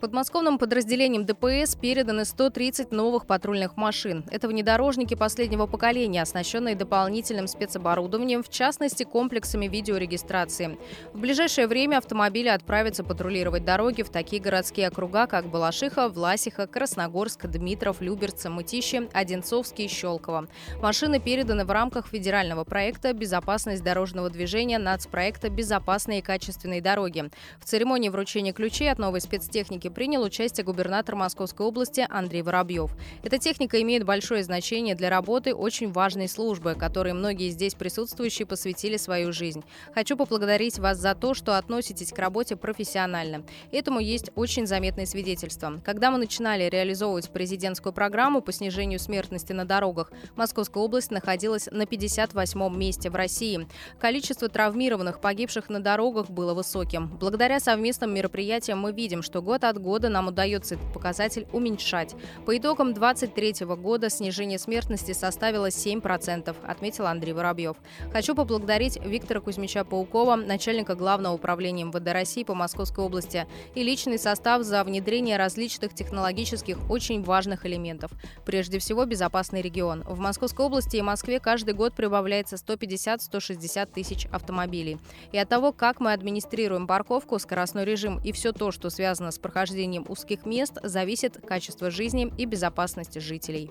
Подмосковным 0.00 0.58
подразделением 0.58 1.24
ДПС 1.24 1.76
переданы 1.76 2.24
130 2.24 2.92
новых 2.92 3.26
патрульных 3.26 3.76
машин. 3.76 4.24
Это 4.30 4.48
внедорожники 4.48 5.14
последнего 5.14 5.66
поколения, 5.66 6.20
оснащенные 6.22 6.74
дополнительным 6.74 7.46
спецоборудованием, 7.46 8.42
в 8.42 8.50
частности, 8.50 9.04
комплексами 9.04 9.66
видеорегистрации. 9.66 10.78
В 11.12 11.20
ближайшее 11.20 11.66
время 11.66 11.98
автомобили 11.98 12.48
отправятся 12.48 13.04
патрулировать 13.04 13.64
дороги 13.64 14.02
в 14.02 14.10
такие 14.10 14.42
городские 14.42 14.88
округа, 14.88 15.26
как 15.26 15.46
Балашиха, 15.46 16.08
Власиха, 16.08 16.66
Красногорск, 16.66 17.46
Дмитров, 17.46 18.00
Люберцы, 18.00 18.50
Мытищи, 18.50 19.08
Одинцовский 19.12 19.86
и 19.86 19.88
Щелково. 19.88 20.48
Машины 20.82 21.20
переданы 21.20 21.64
в 21.64 21.70
рамках 21.70 22.08
федерального 22.08 22.64
проекта 22.64 23.12
«Безопасность 23.12 23.82
дорожного 23.82 24.28
движения» 24.28 24.78
нацпроекта 24.78 25.48
«Безопасные 25.48 26.18
и 26.18 26.22
качественные 26.22 26.82
дороги». 26.82 27.30
В 27.58 27.64
церемонии 27.64 28.08
вручения 28.08 28.52
ключей 28.52 28.90
от 28.90 28.98
новой 28.98 29.20
спецтехники 29.20 29.88
принял 29.94 30.22
участие 30.22 30.64
губернатор 30.64 31.14
Московской 31.14 31.66
области 31.66 32.06
Андрей 32.10 32.42
Воробьев. 32.42 32.90
Эта 33.22 33.38
техника 33.38 33.80
имеет 33.80 34.04
большое 34.04 34.42
значение 34.42 34.94
для 34.94 35.08
работы 35.08 35.54
очень 35.54 35.92
важной 35.92 36.28
службы, 36.28 36.74
которой 36.74 37.12
многие 37.12 37.50
здесь 37.50 37.74
присутствующие 37.74 38.46
посвятили 38.46 38.96
свою 38.96 39.32
жизнь. 39.32 39.64
Хочу 39.94 40.16
поблагодарить 40.16 40.78
вас 40.78 40.98
за 40.98 41.14
то, 41.14 41.34
что 41.34 41.56
относитесь 41.56 42.12
к 42.12 42.18
работе 42.18 42.56
профессионально. 42.56 43.44
Этому 43.72 44.00
есть 44.00 44.30
очень 44.34 44.66
заметные 44.66 45.06
свидетельства. 45.06 45.80
Когда 45.84 46.10
мы 46.10 46.18
начинали 46.18 46.68
реализовывать 46.68 47.30
президентскую 47.30 47.92
программу 47.92 48.42
по 48.42 48.52
снижению 48.52 48.98
смертности 48.98 49.52
на 49.52 49.64
дорогах, 49.64 50.10
Московская 50.36 50.82
область 50.82 51.10
находилась 51.10 51.68
на 51.70 51.82
58-м 51.82 52.78
месте 52.78 53.10
в 53.10 53.14
России. 53.14 53.68
Количество 54.00 54.48
травмированных, 54.48 55.20
погибших 55.20 55.68
на 55.68 55.80
дорогах 55.80 56.30
было 56.30 56.54
высоким. 56.54 57.16
Благодаря 57.18 57.60
совместным 57.60 58.12
мероприятиям 58.12 58.80
мы 58.80 58.92
видим, 58.92 59.22
что 59.22 59.40
год 59.40 59.64
от 59.64 59.73
года 59.78 60.08
нам 60.08 60.28
удается 60.28 60.74
этот 60.74 60.92
показатель 60.92 61.46
уменьшать. 61.52 62.14
По 62.46 62.56
итогам 62.56 62.94
2023 62.94 63.66
года 63.76 64.10
снижение 64.10 64.58
смертности 64.58 65.12
составило 65.12 65.68
7%, 65.68 66.54
отметил 66.66 67.06
Андрей 67.06 67.32
Воробьев. 67.32 67.76
Хочу 68.12 68.34
поблагодарить 68.34 68.98
Виктора 69.04 69.40
Кузьмича 69.40 69.84
Паукова, 69.84 70.36
начальника 70.36 70.94
Главного 70.94 71.34
управления 71.34 71.84
МВД 71.84 72.08
России 72.12 72.44
по 72.44 72.54
Московской 72.54 73.04
области, 73.04 73.46
и 73.74 73.82
личный 73.82 74.18
состав 74.18 74.62
за 74.62 74.82
внедрение 74.84 75.36
различных 75.36 75.94
технологических 75.94 76.78
очень 76.90 77.22
важных 77.22 77.66
элементов. 77.66 78.12
Прежде 78.44 78.78
всего, 78.78 79.04
безопасный 79.04 79.62
регион. 79.62 80.02
В 80.02 80.18
Московской 80.18 80.66
области 80.66 80.96
и 80.96 81.02
Москве 81.02 81.40
каждый 81.40 81.74
год 81.74 81.94
прибавляется 81.94 82.56
150-160 82.56 83.86
тысяч 83.92 84.26
автомобилей. 84.30 84.98
И 85.32 85.38
от 85.38 85.48
того, 85.48 85.72
как 85.72 86.00
мы 86.00 86.12
администрируем 86.12 86.86
парковку, 86.86 87.38
скоростной 87.38 87.84
режим 87.84 88.20
и 88.22 88.32
все 88.32 88.52
то, 88.52 88.70
что 88.70 88.90
связано 88.90 89.30
с 89.30 89.38
прохождением 89.38 89.63
нахождением 89.64 90.04
узких 90.08 90.44
мест 90.44 90.78
зависит 90.82 91.38
качество 91.46 91.90
жизни 91.90 92.30
и 92.36 92.44
безопасность 92.44 93.18
жителей. 93.18 93.70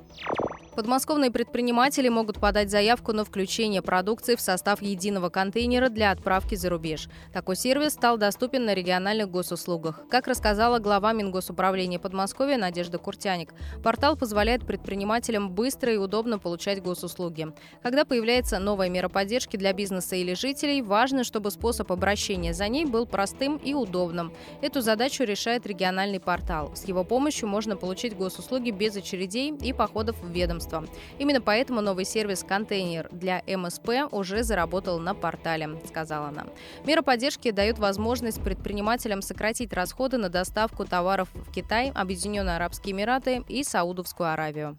Подмосковные 0.76 1.30
предприниматели 1.30 2.10
могут 2.10 2.40
подать 2.40 2.72
заявку 2.72 3.14
на 3.14 3.24
включение 3.24 3.84
продукции 3.84 4.36
в 4.36 4.42
состав 4.42 4.82
единого 4.82 5.30
контейнера 5.30 5.90
для 5.90 6.10
отправки 6.10 6.56
за 6.56 6.70
рубеж. 6.70 7.10
Такой 7.32 7.56
сервис 7.56 7.94
стал 7.94 8.18
доступен 8.18 8.66
на 8.66 8.74
региональных 8.74 9.30
госуслугах. 9.30 10.02
Как 10.10 10.26
рассказала 10.26 10.80
глава 10.80 11.14
Мингосуправления 11.14 12.00
Подмосковья 12.00 12.58
Надежда 12.58 12.98
Куртяник, 12.98 13.54
портал 13.84 14.18
позволяет 14.18 14.66
предпринимателям 14.66 15.52
быстро 15.52 15.94
и 15.94 15.98
удобно 15.98 16.40
получать 16.40 16.82
госуслуги. 16.82 17.50
Когда 17.84 18.04
появляется 18.04 18.58
новая 18.58 18.90
мера 18.90 19.10
поддержки 19.10 19.58
для 19.58 19.74
бизнеса 19.74 20.16
или 20.16 20.34
жителей, 20.34 20.82
важно, 20.82 21.24
чтобы 21.24 21.52
способ 21.52 21.92
обращения 21.92 22.54
за 22.56 22.68
ней 22.68 22.86
был 22.86 23.06
простым 23.06 23.58
и 23.58 23.76
удобным. 23.76 24.34
Эту 24.64 24.82
задачу 24.82 25.24
решает 25.24 25.68
региональный 25.68 26.20
портал. 26.20 26.76
С 26.76 26.86
его 26.86 27.04
помощью 27.04 27.48
можно 27.48 27.78
получить 27.78 28.18
госуслуги 28.18 28.72
без 28.72 28.96
очередей 28.96 29.54
и 29.54 29.72
походов 29.72 30.16
в 30.20 30.30
ведомство 30.32 30.63
ведомства. 30.66 30.96
Именно 31.20 31.42
поэтому 31.42 31.82
новый 31.82 32.06
сервис 32.06 32.44
«Контейнер» 32.44 33.08
для 33.12 33.42
МСП 33.48 34.12
уже 34.12 34.44
заработал 34.44 35.00
на 35.00 35.14
портале, 35.14 35.80
сказала 35.88 36.28
она. 36.28 36.46
Мера 36.86 37.02
поддержки 37.02 37.52
дает 37.52 37.80
возможность 37.80 38.42
предпринимателям 38.42 39.22
сократить 39.22 39.74
расходы 39.74 40.18
на 40.18 40.30
доставку 40.30 40.86
товаров 40.86 41.30
в 41.34 41.52
Китай, 41.52 41.92
Объединенные 41.94 42.56
Арабские 42.56 42.94
Эмираты 42.94 43.44
и 43.48 43.64
Саудовскую 43.64 44.32
Аравию. 44.32 44.78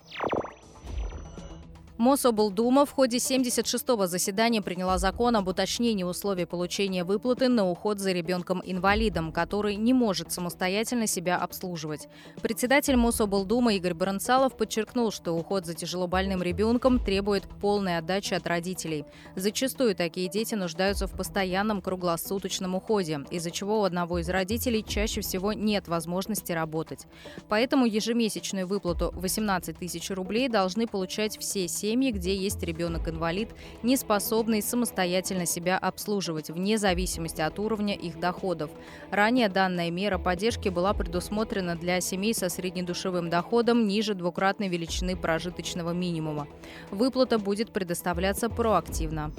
Мособлдума 1.96 2.86
в 2.86 2.90
ходе 2.90 3.18
76-го 3.18 4.06
заседания 4.06 4.60
приняла 4.60 4.98
закон 4.98 5.36
об 5.36 5.46
уточнении 5.46 6.02
условий 6.02 6.44
получения 6.44 7.04
выплаты 7.04 7.46
на 7.48 7.70
уход 7.70 8.00
за 8.00 8.10
ребенком-инвалидом, 8.10 9.30
который 9.30 9.76
не 9.76 9.92
может 9.92 10.32
самостоятельно 10.32 11.06
себя 11.06 11.36
обслуживать. 11.36 12.08
Председатель 12.42 12.96
Мособлдумы 12.96 13.76
Игорь 13.76 13.94
Баранцалов 13.94 14.56
подчеркнул, 14.56 15.12
что 15.12 15.36
уход 15.36 15.66
за 15.66 15.74
тяжелобольным 15.74 16.42
ребенком 16.42 16.98
требует 16.98 17.44
полной 17.60 17.98
отдачи 17.98 18.34
от 18.34 18.44
родителей. 18.48 19.04
Зачастую 19.36 19.94
такие 19.94 20.28
дети 20.28 20.56
нуждаются 20.56 21.06
в 21.06 21.12
постоянном 21.12 21.80
круглосуточном 21.80 22.74
уходе, 22.74 23.20
из-за 23.30 23.52
чего 23.52 23.82
у 23.82 23.84
одного 23.84 24.18
из 24.18 24.28
родителей 24.28 24.84
чаще 24.84 25.20
всего 25.20 25.52
нет 25.52 25.86
возможности 25.86 26.50
работать. 26.50 27.06
Поэтому 27.48 27.86
ежемесячную 27.86 28.66
выплату 28.66 29.12
18 29.14 29.78
тысяч 29.78 30.10
рублей 30.10 30.48
должны 30.48 30.88
получать 30.88 31.38
все 31.38 31.68
семьи, 31.68 31.83
семьи, 31.84 32.10
где 32.12 32.34
есть 32.34 32.62
ребенок-инвалид, 32.62 33.50
не 33.82 33.98
способный 33.98 34.62
самостоятельно 34.62 35.44
себя 35.44 35.76
обслуживать, 35.76 36.48
вне 36.48 36.78
зависимости 36.78 37.42
от 37.42 37.58
уровня 37.58 37.94
их 37.94 38.18
доходов. 38.18 38.70
Ранее 39.10 39.50
данная 39.50 39.90
мера 39.90 40.16
поддержки 40.16 40.70
была 40.70 40.94
предусмотрена 40.94 41.76
для 41.76 42.00
семей 42.00 42.32
со 42.32 42.48
среднедушевым 42.48 43.28
доходом 43.28 43.86
ниже 43.86 44.14
двукратной 44.14 44.68
величины 44.68 45.14
прожиточного 45.14 45.90
минимума. 45.90 46.48
Выплата 46.90 47.38
будет 47.38 47.70
предоставляться 47.70 48.48
проактивно. 48.48 49.30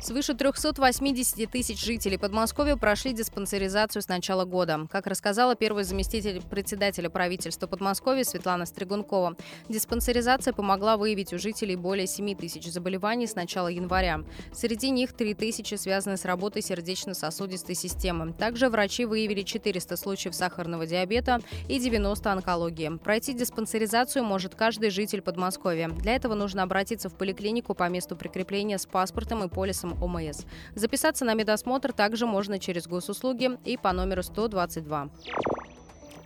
Свыше 0.00 0.34
380 0.34 1.50
тысяч 1.50 1.82
жителей 1.82 2.18
Подмосковья 2.18 2.76
прошли 2.76 3.12
диспансеризацию 3.14 4.02
с 4.02 4.08
начала 4.08 4.44
года. 4.44 4.86
Как 4.90 5.06
рассказала 5.06 5.54
первый 5.54 5.84
заместитель 5.84 6.42
председателя 6.42 7.08
правительства 7.08 7.66
Подмосковья 7.66 8.24
Светлана 8.24 8.66
Стригункова, 8.66 9.36
диспансеризация 9.68 10.52
помогла 10.52 10.98
выявить 10.98 11.32
у 11.32 11.38
жителей 11.38 11.76
более 11.76 12.06
7 12.06 12.36
тысяч 12.36 12.70
заболеваний 12.70 13.26
с 13.26 13.34
начала 13.34 13.68
января. 13.68 14.20
Среди 14.52 14.90
них 14.90 15.14
3 15.14 15.34
тысячи 15.34 15.74
связаны 15.76 16.18
с 16.18 16.26
работой 16.26 16.60
сердечно-сосудистой 16.60 17.74
системы. 17.74 18.34
Также 18.34 18.68
врачи 18.68 19.06
выявили 19.06 19.42
400 19.42 19.96
случаев 19.96 20.34
сахарного 20.34 20.86
диабета 20.86 21.40
и 21.66 21.78
90 21.78 22.30
онкологии. 22.30 22.98
Пройти 23.02 23.32
диспансеризацию 23.32 24.22
может 24.22 24.54
каждый 24.54 24.90
житель 24.90 25.22
Подмосковья. 25.22 25.88
Для 25.88 26.14
этого 26.14 26.34
нужно 26.34 26.62
обратиться 26.62 27.08
в 27.08 27.14
поликлинику 27.14 27.74
по 27.74 27.88
месту 27.88 28.16
прикрепления 28.16 28.76
с 28.76 28.84
паспортом 28.84 29.42
и 29.44 29.48
полисом 29.48 29.93
ОМС. 30.00 30.42
Записаться 30.74 31.24
на 31.24 31.34
медосмотр 31.34 31.92
также 31.92 32.26
можно 32.26 32.58
через 32.58 32.86
госуслуги 32.86 33.50
и 33.64 33.76
по 33.76 33.92
номеру 33.92 34.22
122. 34.22 35.10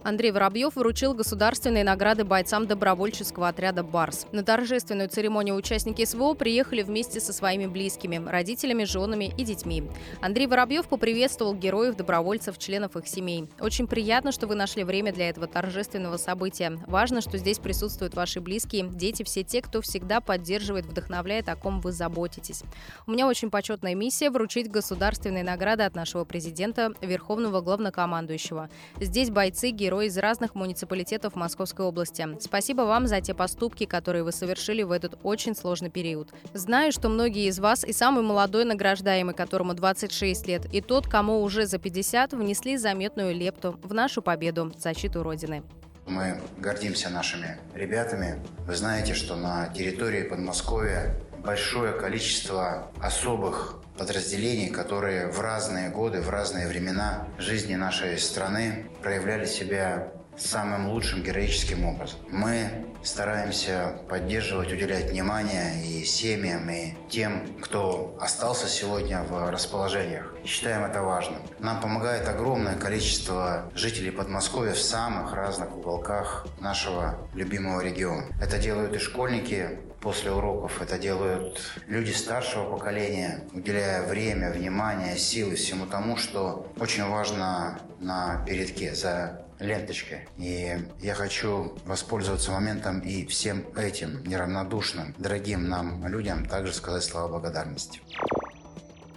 Андрей 0.03 0.31
Воробьев 0.31 0.77
вручил 0.77 1.13
государственные 1.13 1.85
награды 1.85 2.25
бойцам 2.25 2.67
добровольческого 2.67 3.49
отряда 3.49 3.83
«Барс». 3.83 4.27
На 4.33 4.43
торжественную 4.43 5.09
церемонию 5.09 5.57
участники 5.57 6.05
СВО 6.05 6.35
приехали 6.35 6.83
вместе 6.83 7.21
со 7.21 7.33
своими 7.33 7.67
близкими, 7.67 8.25
родителями, 8.25 8.85
женами 8.85 9.33
и 9.37 9.45
детьми. 9.45 9.85
Андрей 10.21 10.47
Воробьев 10.47 10.89
поприветствовал 10.89 11.55
героев, 11.55 11.97
добровольцев, 11.97 12.59
членов 12.59 12.97
их 12.97 13.09
семей. 13.09 13.49
«Очень 13.61 13.87
приятно, 13.87 14.33
что 14.33 14.47
вы 14.47 14.55
нашли 14.55 14.85
время 14.85 15.13
для 15.13 15.29
этого 15.29 15.47
торжественного 15.47 16.17
события. 16.17 16.79
Важно, 16.87 17.21
что 17.21 17.37
здесь 17.37 17.59
присутствуют 17.59 18.15
ваши 18.15 18.41
близкие, 18.41 18.89
дети, 18.89 19.25
все 19.25 19.43
те, 19.43 19.61
кто 19.63 19.81
всегда 19.81 20.21
поддерживает, 20.21 20.87
вдохновляет, 20.87 21.49
о 21.49 21.57
ком 21.57 21.81
вы 21.81 21.93
заботитесь. 21.93 22.63
У 23.07 23.11
меня 23.11 23.27
очень 23.27 23.51
почетная 23.51 23.95
миссия 23.95 24.31
вручить 24.31 24.71
государственные 24.71 25.45
награды 25.45 25.83
от 25.83 25.95
нашего 25.95 26.25
президента, 26.25 26.93
Верховного 27.01 27.61
главнокомандующего. 27.61 28.71
Здесь 29.01 29.31
бойцы, 29.31 29.71
герои, 29.71 29.88
герои 29.89 30.09
из 30.09 30.19
разных 30.19 30.55
муниципалитетов 30.55 31.35
Московской 31.35 31.87
области. 31.87 32.29
Спасибо 32.41 32.83
вам 32.83 33.07
за 33.07 33.23
те 33.23 33.33
поступки, 33.33 33.87
которые 33.87 34.23
вы 34.23 34.33
совершили 34.33 34.83
в 34.83 34.93
этот 34.93 35.19
очень 35.23 35.57
сложный 35.57 35.89
период. 35.89 36.29
Знаю, 36.53 36.93
что 36.93 37.09
многие 37.09 37.49
из 37.49 37.59
вас 37.59 37.85
и 37.85 37.95
самый 37.95 38.23
молодой 38.23 38.67
награждаемый, 38.67 39.35
которому 39.35 39.73
26 39.73 40.47
лет, 40.47 40.67
и 40.75 40.83
тот, 40.83 41.07
кому 41.07 41.41
уже 41.41 41.65
за 41.65 41.79
50, 41.79 42.35
внесли 42.35 42.77
заметную 42.77 43.35
лепту 43.35 43.81
в 43.83 43.95
нашу 43.95 44.21
победу, 44.21 44.75
защиту 44.77 45.23
Родины. 45.23 45.63
Мы 46.07 46.39
гордимся 46.59 47.09
нашими 47.09 47.57
ребятами. 47.75 48.45
Вы 48.67 48.77
знаете, 48.77 49.15
что 49.15 49.37
на 49.37 49.69
территории 49.69 50.23
Подмосковья 50.23 51.15
большое 51.45 51.93
количество 51.93 52.91
особых 53.01 53.81
подразделений, 53.97 54.71
которые 54.71 55.27
в 55.29 55.41
разные 55.41 55.91
годы, 55.91 56.21
в 56.21 56.31
разные 56.31 56.69
времена 56.69 57.27
жизни 57.39 57.75
нашей 57.75 58.19
страны 58.19 58.87
проявляли 59.03 59.45
себя 59.45 60.13
самым 60.37 60.91
лучшим 60.91 61.23
героическим 61.23 61.85
образом. 61.85 62.21
Мы 62.31 62.87
стараемся 63.03 63.99
поддерживать, 64.09 64.73
уделять 64.73 65.11
внимание 65.11 65.85
и 65.85 66.05
семьям, 66.05 66.69
и 66.71 66.95
тем, 67.09 67.59
кто 67.61 68.17
остался 68.21 68.69
сегодня 68.69 69.23
в 69.23 69.51
расположениях. 69.51 70.35
И 70.45 70.47
считаем 70.47 70.85
это 70.85 71.03
важным. 71.03 71.41
Нам 71.59 71.81
помогает 71.81 72.29
огромное 72.29 72.77
количество 72.77 73.71
жителей 73.75 74.11
Подмосковья 74.11 74.73
в 74.73 74.81
самых 74.81 75.33
разных 75.35 75.77
уголках 75.77 76.47
нашего 76.61 77.19
любимого 77.35 77.81
региона. 77.81 78.27
Это 78.41 78.59
делают 78.59 78.95
и 78.95 78.99
школьники, 78.99 79.81
после 80.01 80.31
уроков. 80.31 80.81
Это 80.81 80.99
делают 80.99 81.61
люди 81.87 82.13
старшего 82.13 82.77
поколения, 82.77 83.45
уделяя 83.53 84.07
время, 84.07 84.53
внимание, 84.53 85.17
силы 85.17 85.55
всему 85.57 85.87
тому, 85.87 86.17
что 86.17 86.71
очень 86.79 87.05
важно 87.05 87.81
на 88.01 88.45
передке, 88.47 88.95
за 88.95 89.45
ленточкой. 89.59 90.29
И 90.37 90.79
я 91.01 91.15
хочу 91.15 91.77
воспользоваться 91.85 92.53
моментом 92.53 93.01
и 93.01 93.27
всем 93.27 93.65
этим 93.77 94.23
неравнодушным, 94.25 95.15
дорогим 95.19 95.69
нам 95.69 96.07
людям 96.07 96.47
также 96.47 96.73
сказать 96.73 97.03
слова 97.03 97.29
благодарности. 97.29 98.01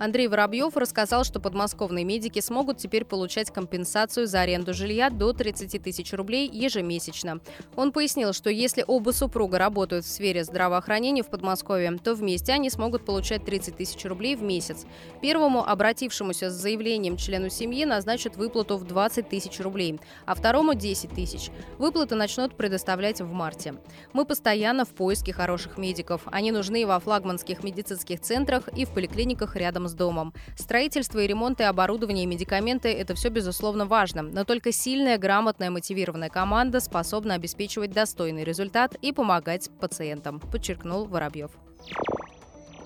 Андрей 0.01 0.27
Воробьев 0.27 0.75
рассказал, 0.77 1.24
что 1.24 1.39
подмосковные 1.39 2.03
медики 2.03 2.39
смогут 2.39 2.79
теперь 2.79 3.05
получать 3.05 3.51
компенсацию 3.51 4.25
за 4.25 4.41
аренду 4.41 4.74
жилья 4.74 5.12
до 5.12 5.31
30 5.31 5.79
тысяч 5.84 6.12
рублей 6.13 6.50
ежемесячно. 6.51 7.39
Он 7.75 7.91
пояснил, 7.91 8.34
что 8.34 8.50
если 8.50 8.84
оба 8.88 9.12
супруга 9.12 9.60
работают 9.60 10.03
в 10.03 10.08
сфере 10.08 10.43
здравоохранения 10.43 11.22
в 11.22 11.29
Подмосковье, 11.29 12.00
то 12.03 12.15
вместе 12.15 12.51
они 12.51 12.72
смогут 12.72 13.05
получать 13.05 13.46
30 13.46 13.77
тысяч 13.77 14.03
рублей 14.05 14.36
в 14.36 14.41
месяц. 14.41 14.88
Первому 15.22 15.63
обратившемуся 15.63 16.50
с 16.50 16.53
заявлением 16.53 17.15
члену 17.15 17.50
семьи 17.51 17.86
назначат 17.86 18.38
выплату 18.38 18.77
в 18.77 18.88
20 18.88 19.29
тысяч 19.29 19.60
рублей, 19.60 20.00
а 20.25 20.34
второму 20.34 20.74
10 20.74 21.12
тысяч. 21.12 21.51
Выплаты 21.77 22.15
начнут 22.15 22.58
предоставлять 22.58 23.22
в 23.22 23.31
марте. 23.31 23.75
Мы 24.13 24.25
постоянно 24.25 24.84
в 24.84 24.96
поиске 24.96 25.31
хороших 25.31 25.77
медиков. 25.77 26.24
Они 26.25 26.51
нужны 26.51 26.88
во 26.88 27.00
флагманских 27.00 27.63
медицинских 27.63 28.20
центрах 28.22 28.67
и 28.70 28.86
в 28.86 28.89
поликлиниках 28.96 29.55
рядом 29.55 29.90
с 29.91 29.93
домом. 29.93 30.33
Строительство 30.57 31.19
и 31.19 31.27
ремонт 31.27 31.62
и 31.62 31.63
оборудование 31.63 32.24
и 32.24 32.27
медикаменты– 32.27 32.89
это 32.91 33.13
все, 33.13 33.29
безусловно, 33.29 33.86
важно. 33.86 34.24
Но 34.24 34.43
только 34.43 34.71
сильная, 34.71 35.17
грамотная, 35.17 35.69
мотивированная 35.69 36.29
команда 36.29 36.79
способна 36.79 37.36
обеспечивать 37.36 37.91
достойный 37.91 38.43
результат 38.43 38.95
и 39.01 39.12
помогать 39.12 39.69
пациентам, 39.79 40.39
подчеркнул 40.39 41.05
Воробьев. 41.05 41.51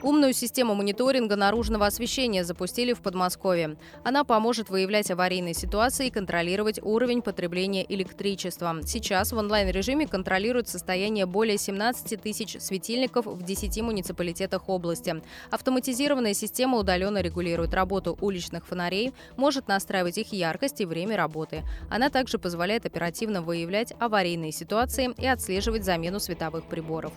Умную 0.06 0.34
систему 0.34 0.76
мониторинга 0.76 1.36
наружного 1.36 1.88
освещения 1.88 2.44
запустили 2.44 2.94
в 2.94 3.02
Подмосковье. 3.02 3.76
Она 4.04 4.24
поможет 4.24 4.70
выявлять 4.70 5.10
аварийные 5.10 5.56
ситуации 5.56 6.06
и 6.06 6.12
контролировать 6.12 6.80
уровень 6.80 7.24
потребления 7.24 7.84
электричества. 7.92 8.82
Сейчас 8.84 9.32
в 9.32 9.38
онлайн-режиме 9.38 10.08
контролируют 10.08 10.68
состояние 10.68 11.26
более 11.26 11.58
17 11.58 12.22
тысяч 12.22 12.56
светильников 12.62 13.26
в 13.26 13.42
10 13.42 13.82
муниципалитетах 13.82 14.70
области. 14.70 15.24
Автоматизированная 15.50 16.36
система 16.36 16.78
удаленно 16.78 17.24
регулирует 17.24 17.74
работу 17.74 18.16
уличных 18.22 18.68
фонарей, 18.68 19.12
может 19.38 19.68
настраивать 19.68 20.20
их 20.20 20.32
яркость 20.34 20.82
и 20.82 20.86
время 20.86 21.18
работы. 21.18 21.64
Она 21.90 22.12
также 22.12 22.38
позволяет 22.38 22.86
оперативно 22.86 23.42
выявлять 23.42 23.92
аварийные 24.00 24.52
ситуации 24.52 25.16
и 25.18 25.26
отслеживать 25.26 25.84
замену 25.84 26.20
световых 26.20 26.66
приборов. 26.70 27.12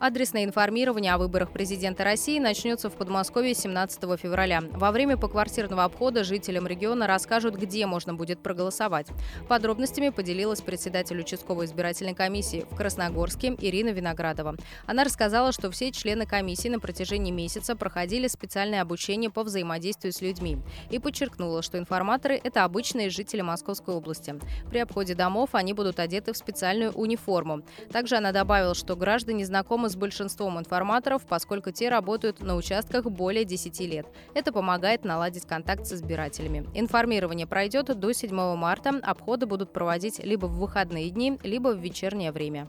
Адресное 0.00 0.44
информирование 0.44 1.12
о 1.12 1.18
выборах 1.18 1.50
президента 1.50 2.04
России 2.04 2.38
начнется 2.38 2.88
в 2.88 2.94
Подмосковье 2.94 3.52
17 3.52 4.00
февраля. 4.20 4.62
Во 4.70 4.92
время 4.92 5.16
поквартирного 5.16 5.82
обхода 5.82 6.22
жителям 6.22 6.68
региона 6.68 7.08
расскажут, 7.08 7.56
где 7.56 7.84
можно 7.84 8.14
будет 8.14 8.40
проголосовать. 8.40 9.08
Подробностями 9.48 10.10
поделилась 10.10 10.60
председатель 10.60 11.18
участковой 11.18 11.66
избирательной 11.66 12.14
комиссии 12.14 12.64
в 12.70 12.76
Красногорске 12.76 13.56
Ирина 13.58 13.88
Виноградова. 13.88 14.54
Она 14.86 15.02
рассказала, 15.02 15.50
что 15.50 15.68
все 15.72 15.90
члены 15.90 16.26
комиссии 16.26 16.68
на 16.68 16.78
протяжении 16.78 17.32
месяца 17.32 17.74
проходили 17.74 18.28
специальное 18.28 18.82
обучение 18.82 19.30
по 19.30 19.42
взаимодействию 19.42 20.12
с 20.12 20.20
людьми 20.20 20.58
и 20.90 21.00
подчеркнула, 21.00 21.60
что 21.60 21.76
информаторы– 21.76 22.40
это 22.44 22.62
обычные 22.62 23.10
жители 23.10 23.40
Московской 23.40 23.96
области. 23.96 24.36
При 24.70 24.78
обходе 24.78 25.16
домов 25.16 25.50
они 25.54 25.72
будут 25.72 25.98
одеты 25.98 26.32
в 26.32 26.36
специальную 26.36 26.92
униформу. 26.92 27.62
Также 27.90 28.16
она 28.16 28.30
добавила, 28.30 28.76
что 28.76 28.94
граждане 28.94 29.44
знакомы 29.44 29.87
с 29.88 29.96
большинством 29.96 30.58
информаторов, 30.58 31.26
поскольку 31.26 31.70
те 31.70 31.88
работают 31.88 32.40
на 32.40 32.56
участках 32.56 33.04
более 33.04 33.44
10 33.44 33.80
лет. 33.80 34.06
Это 34.34 34.52
помогает 34.52 35.04
наладить 35.04 35.46
контакт 35.46 35.86
с 35.86 35.92
избирателями. 35.92 36.66
Информирование 36.74 37.46
пройдет 37.46 37.86
до 37.98 38.12
7 38.12 38.56
марта. 38.56 39.00
Обходы 39.02 39.46
будут 39.46 39.72
проводить 39.72 40.18
либо 40.18 40.46
в 40.46 40.58
выходные 40.58 41.10
дни, 41.10 41.38
либо 41.42 41.68
в 41.68 41.78
вечернее 41.78 42.32
время. 42.32 42.68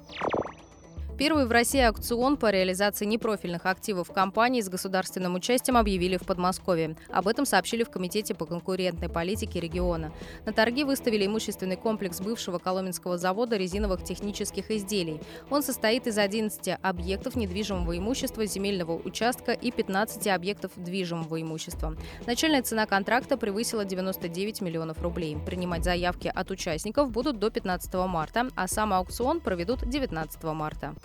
Первый 1.19 1.45
в 1.45 1.51
России 1.51 1.81
аукцион 1.81 2.37
по 2.37 2.49
реализации 2.49 3.03
непрофильных 3.03 3.65
активов 3.65 4.09
компаний 4.09 4.61
с 4.61 4.69
государственным 4.69 5.35
участием 5.35 5.75
объявили 5.75 6.15
в 6.15 6.25
Подмосковье. 6.25 6.95
Об 7.09 7.27
этом 7.27 7.45
сообщили 7.45 7.83
в 7.83 7.89
Комитете 7.89 8.33
по 8.33 8.45
конкурентной 8.45 9.09
политике 9.09 9.59
региона. 9.59 10.13
На 10.45 10.53
торги 10.53 10.85
выставили 10.85 11.25
имущественный 11.25 11.75
комплекс 11.75 12.21
бывшего 12.21 12.57
Коломенского 12.57 13.17
завода 13.17 13.57
резиновых 13.57 14.01
технических 14.01 14.71
изделий. 14.71 15.19
Он 15.49 15.61
состоит 15.61 16.07
из 16.07 16.17
11 16.17 16.77
объектов 16.81 17.35
недвижимого 17.35 17.97
имущества, 17.97 18.45
земельного 18.45 18.93
участка 18.93 19.51
и 19.51 19.71
15 19.71 20.25
объектов 20.27 20.71
движимого 20.77 21.41
имущества. 21.41 21.97
Начальная 22.27 22.63
цена 22.63 22.85
контракта 22.85 23.35
превысила 23.35 23.83
99 23.83 24.61
миллионов 24.61 25.01
рублей. 25.01 25.37
Принимать 25.45 25.83
заявки 25.83 26.31
от 26.33 26.49
участников 26.49 27.11
будут 27.11 27.39
до 27.39 27.49
15 27.49 27.93
марта, 28.07 28.47
а 28.55 28.69
сам 28.69 28.93
аукцион 28.93 29.41
проведут 29.41 29.85
19 29.85 30.43
марта. 30.43 30.95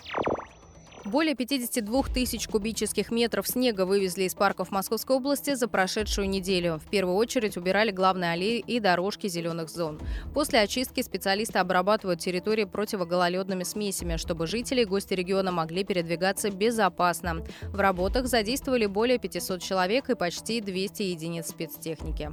Более 1.05 1.35
52 1.35 2.03
тысяч 2.11 2.47
кубических 2.47 3.11
метров 3.11 3.47
снега 3.47 3.85
вывезли 3.85 4.23
из 4.23 4.33
парков 4.33 4.71
Московской 4.71 5.17
области 5.17 5.53
за 5.53 5.67
прошедшую 5.67 6.27
неделю. 6.27 6.81
В 6.83 6.89
первую 6.89 7.15
очередь 7.15 7.57
убирали 7.57 7.91
главные 7.91 8.31
аллеи 8.31 8.57
и 8.57 8.79
дорожки 8.79 9.27
зеленых 9.27 9.69
зон. 9.69 10.01
После 10.33 10.59
очистки 10.61 11.03
специалисты 11.03 11.59
обрабатывают 11.59 12.21
территории 12.21 12.63
противогололедными 12.63 13.63
смесями, 13.63 14.15
чтобы 14.17 14.47
жители 14.47 14.81
и 14.81 14.85
гости 14.85 15.13
региона 15.13 15.51
могли 15.51 15.83
передвигаться 15.83 16.49
безопасно. 16.49 17.45
В 17.61 17.79
работах 17.79 18.25
задействовали 18.25 18.87
более 18.87 19.19
500 19.19 19.61
человек 19.61 20.09
и 20.09 20.15
почти 20.15 20.59
200 20.59 21.03
единиц 21.03 21.49
спецтехники. 21.49 22.31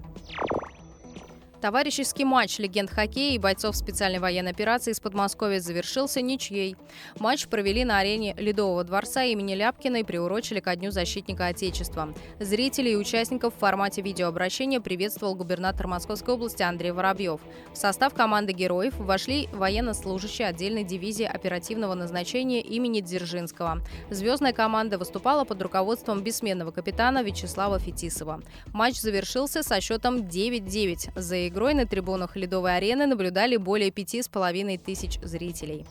Товарищеский 1.62 2.24
матч 2.24 2.58
легенд 2.58 2.90
хоккея 2.90 3.36
и 3.36 3.38
бойцов 3.38 3.76
специальной 3.76 4.18
военной 4.18 4.50
операции 4.50 4.90
из 4.90 4.98
Подмосковья 4.98 5.60
завершился 5.60 6.20
ничьей. 6.20 6.76
Матч 7.20 7.46
провели 7.46 7.84
на 7.84 7.98
арене 7.98 8.34
Ледового 8.36 8.82
дворца 8.82 9.22
имени 9.22 9.54
Ляпкина 9.54 9.98
и 9.98 10.02
приурочили 10.02 10.58
ко 10.58 10.74
Дню 10.74 10.90
защитника 10.90 11.46
Отечества. 11.46 12.12
Зрителей 12.40 12.94
и 12.94 12.96
участников 12.96 13.54
в 13.54 13.58
формате 13.58 14.02
видеообращения 14.02 14.80
приветствовал 14.80 15.36
губернатор 15.36 15.86
Московской 15.86 16.34
области 16.34 16.64
Андрей 16.64 16.90
Воробьев. 16.90 17.40
В 17.72 17.76
состав 17.76 18.12
команды 18.12 18.52
героев 18.52 18.94
вошли 18.98 19.48
военнослужащие 19.52 20.48
отдельной 20.48 20.82
дивизии 20.82 21.26
оперативного 21.26 21.94
назначения 21.94 22.60
имени 22.60 23.02
Дзержинского. 23.02 23.82
Звездная 24.10 24.52
команда 24.52 24.98
выступала 24.98 25.44
под 25.44 25.62
руководством 25.62 26.24
бессменного 26.24 26.72
капитана 26.72 27.22
Вячеслава 27.22 27.78
Фетисова. 27.78 28.40
Матч 28.72 28.96
завершился 28.96 29.62
со 29.62 29.80
счетом 29.80 30.22
9-9 30.22 31.12
за 31.14 31.51
игрой 31.52 31.74
на 31.74 31.86
трибунах 31.86 32.34
Ледовой 32.34 32.76
арены 32.76 33.06
наблюдали 33.06 33.56
более 33.56 33.90
пяти 33.90 34.22
с 34.22 34.28
половиной 34.28 34.78
тысяч 34.78 35.20
зрителей. 35.22 35.86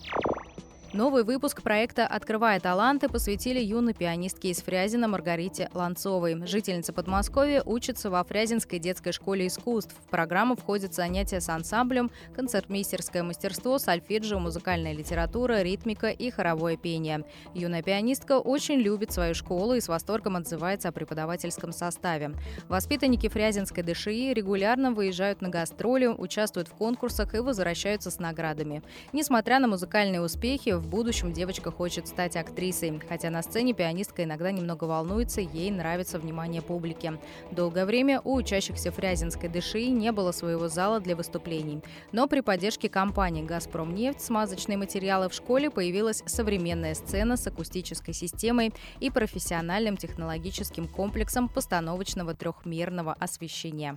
Новый 0.92 1.24
выпуск 1.24 1.62
проекта 1.62 2.06
«Открывая 2.06 2.60
таланты» 2.60 3.08
посвятили 3.08 3.58
юной 3.58 3.94
пианистке 3.94 4.50
из 4.50 4.60
Фрязина 4.60 5.08
Маргарите 5.08 5.70
Ланцовой. 5.72 6.46
Жительница 6.46 6.92
Подмосковья 6.92 7.62
учится 7.64 8.10
во 8.10 8.22
Фрязинской 8.22 8.78
детской 8.78 9.12
школе 9.12 9.46
искусств. 9.46 9.94
В 10.06 10.10
программу 10.10 10.54
входят 10.54 10.92
занятия 10.92 11.40
с 11.40 11.48
ансамблем, 11.48 12.10
концертмейстерское 12.36 13.22
мастерство, 13.22 13.78
сольфеджио, 13.78 14.38
музыкальная 14.38 14.92
литература, 14.92 15.62
ритмика 15.62 16.10
и 16.10 16.30
хоровое 16.30 16.76
пение. 16.76 17.24
Юная 17.54 17.82
пианистка 17.82 18.38
очень 18.38 18.76
любит 18.76 19.12
свою 19.12 19.34
школу 19.34 19.72
и 19.72 19.80
с 19.80 19.88
восторгом 19.88 20.36
отзывается 20.36 20.90
о 20.90 20.92
преподавательском 20.92 21.72
составе. 21.72 22.32
Воспитанники 22.68 23.30
Фрязинской 23.30 23.82
ДШИ 23.82 24.34
регулярно 24.34 24.92
выезжают 24.92 25.40
на 25.40 25.48
гастроли, 25.48 26.08
участвуют 26.08 26.68
в 26.68 26.74
конкурсах 26.74 27.34
и 27.34 27.38
возвращаются 27.38 28.10
с 28.10 28.18
наградами. 28.18 28.82
Несмотря 29.14 29.58
на 29.58 29.68
музыкальные 29.68 30.20
успехи, 30.20 30.81
в 30.82 30.88
будущем 30.88 31.32
девочка 31.32 31.70
хочет 31.70 32.08
стать 32.08 32.36
актрисой. 32.36 33.00
Хотя 33.08 33.30
на 33.30 33.42
сцене 33.42 33.72
пианистка 33.72 34.24
иногда 34.24 34.50
немного 34.50 34.84
волнуется, 34.84 35.40
ей 35.40 35.70
нравится 35.70 36.18
внимание 36.18 36.60
публики. 36.60 37.18
Долгое 37.52 37.86
время 37.86 38.20
у 38.24 38.34
учащихся 38.34 38.90
Фрязинской 38.90 39.48
ДШИ 39.48 39.90
не 39.90 40.12
было 40.12 40.32
своего 40.32 40.68
зала 40.68 41.00
для 41.00 41.14
выступлений. 41.14 41.80
Но 42.10 42.26
при 42.26 42.40
поддержке 42.40 42.88
компании 42.88 43.42
«Газпромнефть» 43.42 44.20
смазочные 44.20 44.76
материалы 44.76 45.28
в 45.28 45.34
школе 45.34 45.70
появилась 45.70 46.22
современная 46.26 46.94
сцена 46.94 47.36
с 47.36 47.46
акустической 47.46 48.12
системой 48.12 48.72
и 48.98 49.10
профессиональным 49.10 49.96
технологическим 49.96 50.88
комплексом 50.88 51.48
постановочного 51.48 52.34
трехмерного 52.34 53.12
освещения. 53.12 53.96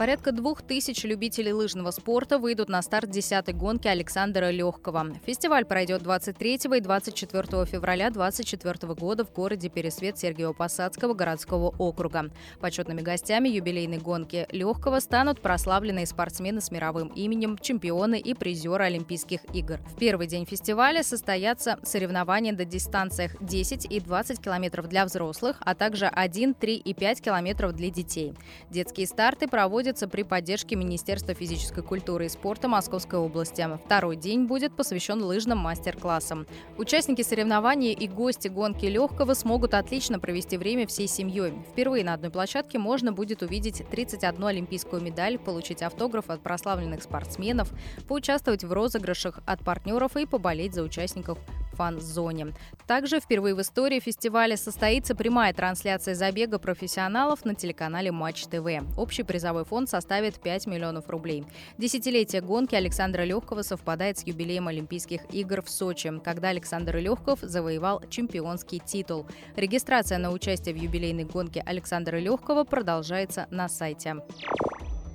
Порядка 0.00 0.32
двух 0.32 0.62
тысяч 0.62 1.04
любителей 1.04 1.52
лыжного 1.52 1.90
спорта 1.90 2.38
выйдут 2.38 2.70
на 2.70 2.80
старт 2.80 3.10
10-й 3.10 3.52
гонки 3.52 3.86
Александра 3.86 4.48
Легкого. 4.50 5.12
Фестиваль 5.26 5.66
пройдет 5.66 6.02
23 6.02 6.54
и 6.54 6.80
24 6.80 7.66
февраля 7.66 8.08
2024 8.08 8.94
года 8.94 9.26
в 9.26 9.32
городе 9.34 9.68
Пересвет 9.68 10.16
Сергиево-Посадского 10.16 11.12
городского 11.12 11.74
округа. 11.76 12.30
Почетными 12.60 13.02
гостями 13.02 13.50
юбилейной 13.50 13.98
гонки 13.98 14.46
Легкого 14.52 15.00
станут 15.00 15.42
прославленные 15.42 16.06
спортсмены 16.06 16.62
с 16.62 16.70
мировым 16.70 17.08
именем, 17.08 17.58
чемпионы 17.58 18.18
и 18.18 18.32
призеры 18.32 18.84
Олимпийских 18.84 19.40
игр. 19.52 19.80
В 19.94 19.98
первый 19.98 20.26
день 20.28 20.46
фестиваля 20.46 21.02
состоятся 21.02 21.78
соревнования 21.82 22.54
на 22.54 22.64
дистанциях 22.64 23.32
10 23.42 23.84
и 23.92 24.00
20 24.00 24.40
километров 24.40 24.88
для 24.88 25.04
взрослых, 25.04 25.58
а 25.60 25.74
также 25.74 26.06
1, 26.06 26.54
3 26.54 26.76
и 26.76 26.94
5 26.94 27.20
километров 27.20 27.74
для 27.74 27.90
детей. 27.90 28.32
Детские 28.70 29.06
старты 29.06 29.46
проводят 29.46 29.89
проводится 29.90 30.06
при 30.06 30.22
поддержке 30.22 30.76
Министерства 30.76 31.34
физической 31.34 31.82
культуры 31.82 32.26
и 32.26 32.28
спорта 32.28 32.68
Московской 32.68 33.18
области. 33.18 33.66
Второй 33.84 34.14
день 34.14 34.44
будет 34.46 34.76
посвящен 34.76 35.20
лыжным 35.20 35.58
мастер-классам. 35.58 36.46
Участники 36.78 37.22
соревнований 37.22 37.92
и 37.92 38.06
гости 38.06 38.46
гонки 38.46 38.86
легкого 38.86 39.34
смогут 39.34 39.74
отлично 39.74 40.20
провести 40.20 40.56
время 40.56 40.86
всей 40.86 41.08
семьей. 41.08 41.54
Впервые 41.72 42.04
на 42.04 42.14
одной 42.14 42.30
площадке 42.30 42.78
можно 42.78 43.12
будет 43.12 43.42
увидеть 43.42 43.82
31 43.90 44.44
олимпийскую 44.44 45.02
медаль, 45.02 45.38
получить 45.38 45.82
автограф 45.82 46.30
от 46.30 46.40
прославленных 46.40 47.02
спортсменов, 47.02 47.72
поучаствовать 48.06 48.62
в 48.62 48.72
розыгрышах 48.72 49.40
от 49.44 49.64
партнеров 49.64 50.16
и 50.16 50.24
поболеть 50.24 50.74
за 50.74 50.84
участников 50.84 51.38
фан-зоне. 51.80 52.52
Также 52.86 53.20
впервые 53.20 53.54
в 53.54 53.60
истории 53.62 54.00
фестиваля 54.00 54.58
состоится 54.58 55.14
прямая 55.14 55.54
трансляция 55.54 56.14
забега 56.14 56.58
профессионалов 56.58 57.46
на 57.46 57.54
телеканале 57.54 58.12
Матч 58.12 58.44
ТВ. 58.48 58.66
Общий 58.98 59.22
призовой 59.22 59.64
фонд 59.64 59.88
составит 59.88 60.34
5 60.34 60.66
миллионов 60.66 61.08
рублей. 61.08 61.46
Десятилетие 61.78 62.42
гонки 62.42 62.74
Александра 62.74 63.22
Легкого 63.22 63.62
совпадает 63.62 64.18
с 64.18 64.26
юбилеем 64.26 64.68
Олимпийских 64.68 65.22
игр 65.32 65.62
в 65.62 65.70
Сочи, 65.70 66.12
когда 66.22 66.48
Александр 66.48 66.98
Легков 66.98 67.38
завоевал 67.40 68.02
чемпионский 68.10 68.82
титул. 68.84 69.24
Регистрация 69.56 70.18
на 70.18 70.32
участие 70.32 70.74
в 70.74 70.78
юбилейной 70.78 71.24
гонке 71.24 71.62
Александра 71.64 72.18
Легкого 72.18 72.64
продолжается 72.64 73.46
на 73.50 73.70
сайте. 73.70 74.16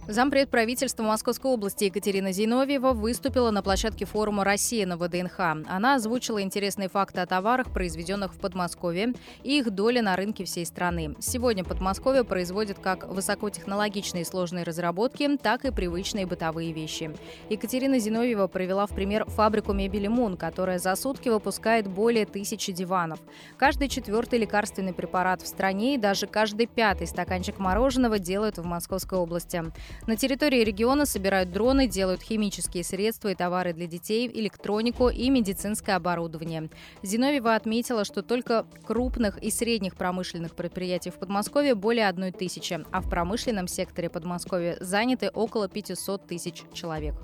Зампред 0.07 0.51
правительства 0.51 1.01
Московской 1.01 1.49
области 1.49 1.85
Екатерина 1.85 2.31
Зиновьева 2.31 2.93
выступила 2.93 3.49
на 3.49 3.63
площадке 3.63 4.05
форума 4.05 4.43
«Россия» 4.43 4.85
на 4.85 4.97
ВДНХ. 4.97 5.39
Она 5.67 5.95
озвучила 5.95 6.43
интересные 6.43 6.89
факты 6.89 7.21
о 7.21 7.25
товарах, 7.25 7.73
произведенных 7.73 8.35
в 8.35 8.37
Подмосковье, 8.37 9.13
и 9.43 9.57
их 9.57 9.71
доля 9.71 10.03
на 10.03 10.15
рынке 10.15 10.45
всей 10.45 10.67
страны. 10.67 11.15
Сегодня 11.19 11.63
Подмосковье 11.63 12.23
производит 12.23 12.77
как 12.77 13.07
высокотехнологичные 13.07 14.25
сложные 14.25 14.63
разработки, 14.63 15.37
так 15.37 15.65
и 15.65 15.71
привычные 15.71 16.27
бытовые 16.27 16.71
вещи. 16.71 17.11
Екатерина 17.49 17.97
Зиновьева 17.97 18.45
привела 18.45 18.85
в 18.85 18.91
пример 18.91 19.25
фабрику 19.25 19.73
мебели 19.73 20.07
«Мун», 20.07 20.37
которая 20.37 20.77
за 20.77 20.95
сутки 20.95 21.29
выпускает 21.29 21.87
более 21.87 22.27
тысячи 22.27 22.71
диванов. 22.71 23.19
Каждый 23.57 23.89
четвертый 23.89 24.37
лекарственный 24.37 24.93
препарат 24.93 25.41
в 25.41 25.47
стране 25.47 25.95
и 25.95 25.97
даже 25.97 26.27
каждый 26.27 26.67
пятый 26.67 27.07
стаканчик 27.07 27.57
мороженого 27.57 28.19
делают 28.19 28.59
в 28.59 28.65
Московской 28.65 29.17
области. 29.17 29.63
На 30.07 30.15
территории 30.15 30.63
региона 30.63 31.05
собирают 31.05 31.51
дроны, 31.51 31.87
делают 31.87 32.21
химические 32.21 32.83
средства 32.83 33.29
и 33.29 33.35
товары 33.35 33.73
для 33.73 33.87
детей, 33.87 34.29
электронику 34.33 35.09
и 35.09 35.29
медицинское 35.29 35.93
оборудование. 35.93 36.69
Зиновьева 37.01 37.55
отметила, 37.55 38.05
что 38.05 38.21
только 38.21 38.65
крупных 38.85 39.37
и 39.41 39.49
средних 39.49 39.95
промышленных 39.95 40.55
предприятий 40.55 41.09
в 41.09 41.15
Подмосковье 41.15 41.75
более 41.75 42.07
одной 42.07 42.31
тысячи, 42.31 42.79
а 42.91 43.01
в 43.01 43.09
промышленном 43.09 43.67
секторе 43.67 44.09
Подмосковья 44.09 44.77
заняты 44.79 45.29
около 45.29 45.67
500 45.67 46.27
тысяч 46.27 46.63
человек. 46.73 47.15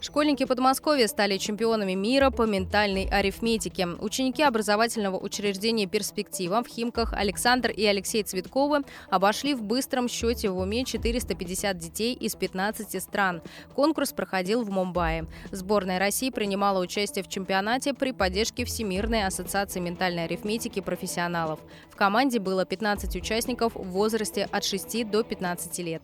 Школьники 0.00 0.44
Подмосковья 0.44 1.06
стали 1.06 1.38
чемпионами 1.38 1.94
мира 1.94 2.30
по 2.30 2.42
ментальной 2.42 3.06
арифметике. 3.06 3.86
Ученики 4.00 4.42
образовательного 4.42 5.18
учреждения 5.18 5.86
«Перспектива» 5.86 6.62
в 6.62 6.68
Химках 6.68 7.14
Александр 7.14 7.70
и 7.70 7.86
Алексей 7.86 8.22
Цветковы 8.22 8.82
обошли 9.08 9.54
в 9.54 9.62
быстром 9.62 10.08
счете 10.08 10.50
в 10.50 10.58
уме 10.58 10.84
450 10.84 11.78
детей 11.78 12.12
из 12.12 12.34
15 12.36 13.02
стран. 13.02 13.40
Конкурс 13.74 14.12
проходил 14.12 14.62
в 14.62 14.70
Мумбаи. 14.70 15.26
Сборная 15.50 15.98
России 15.98 16.28
принимала 16.28 16.80
участие 16.80 17.24
в 17.24 17.28
чемпионате 17.28 17.94
при 17.94 18.12
поддержке 18.12 18.66
Всемирной 18.66 19.24
ассоциации 19.24 19.80
ментальной 19.80 20.24
арифметики 20.24 20.80
профессионалов. 20.80 21.60
В 21.88 21.96
команде 21.96 22.40
было 22.40 22.66
15 22.66 23.16
участников 23.16 23.74
в 23.74 23.84
возрасте 23.84 24.48
от 24.52 24.64
6 24.64 25.10
до 25.10 25.22
15 25.22 25.78
лет. 25.78 26.02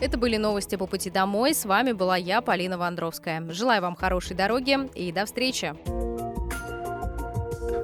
Это 0.00 0.16
были 0.16 0.36
новости 0.36 0.76
по 0.76 0.86
пути 0.86 1.10
домой. 1.10 1.54
С 1.54 1.64
вами 1.64 1.92
была 1.92 2.16
я, 2.16 2.40
Полина 2.40 2.78
Вандровская. 2.78 3.44
Желаю 3.50 3.82
вам 3.82 3.96
хорошей 3.96 4.36
дороги 4.36 4.78
и 4.94 5.10
до 5.12 5.26
встречи. 5.26 5.74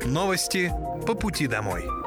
Новости 0.06 0.72
по 1.06 1.14
пути 1.14 1.46
домой. 1.46 2.03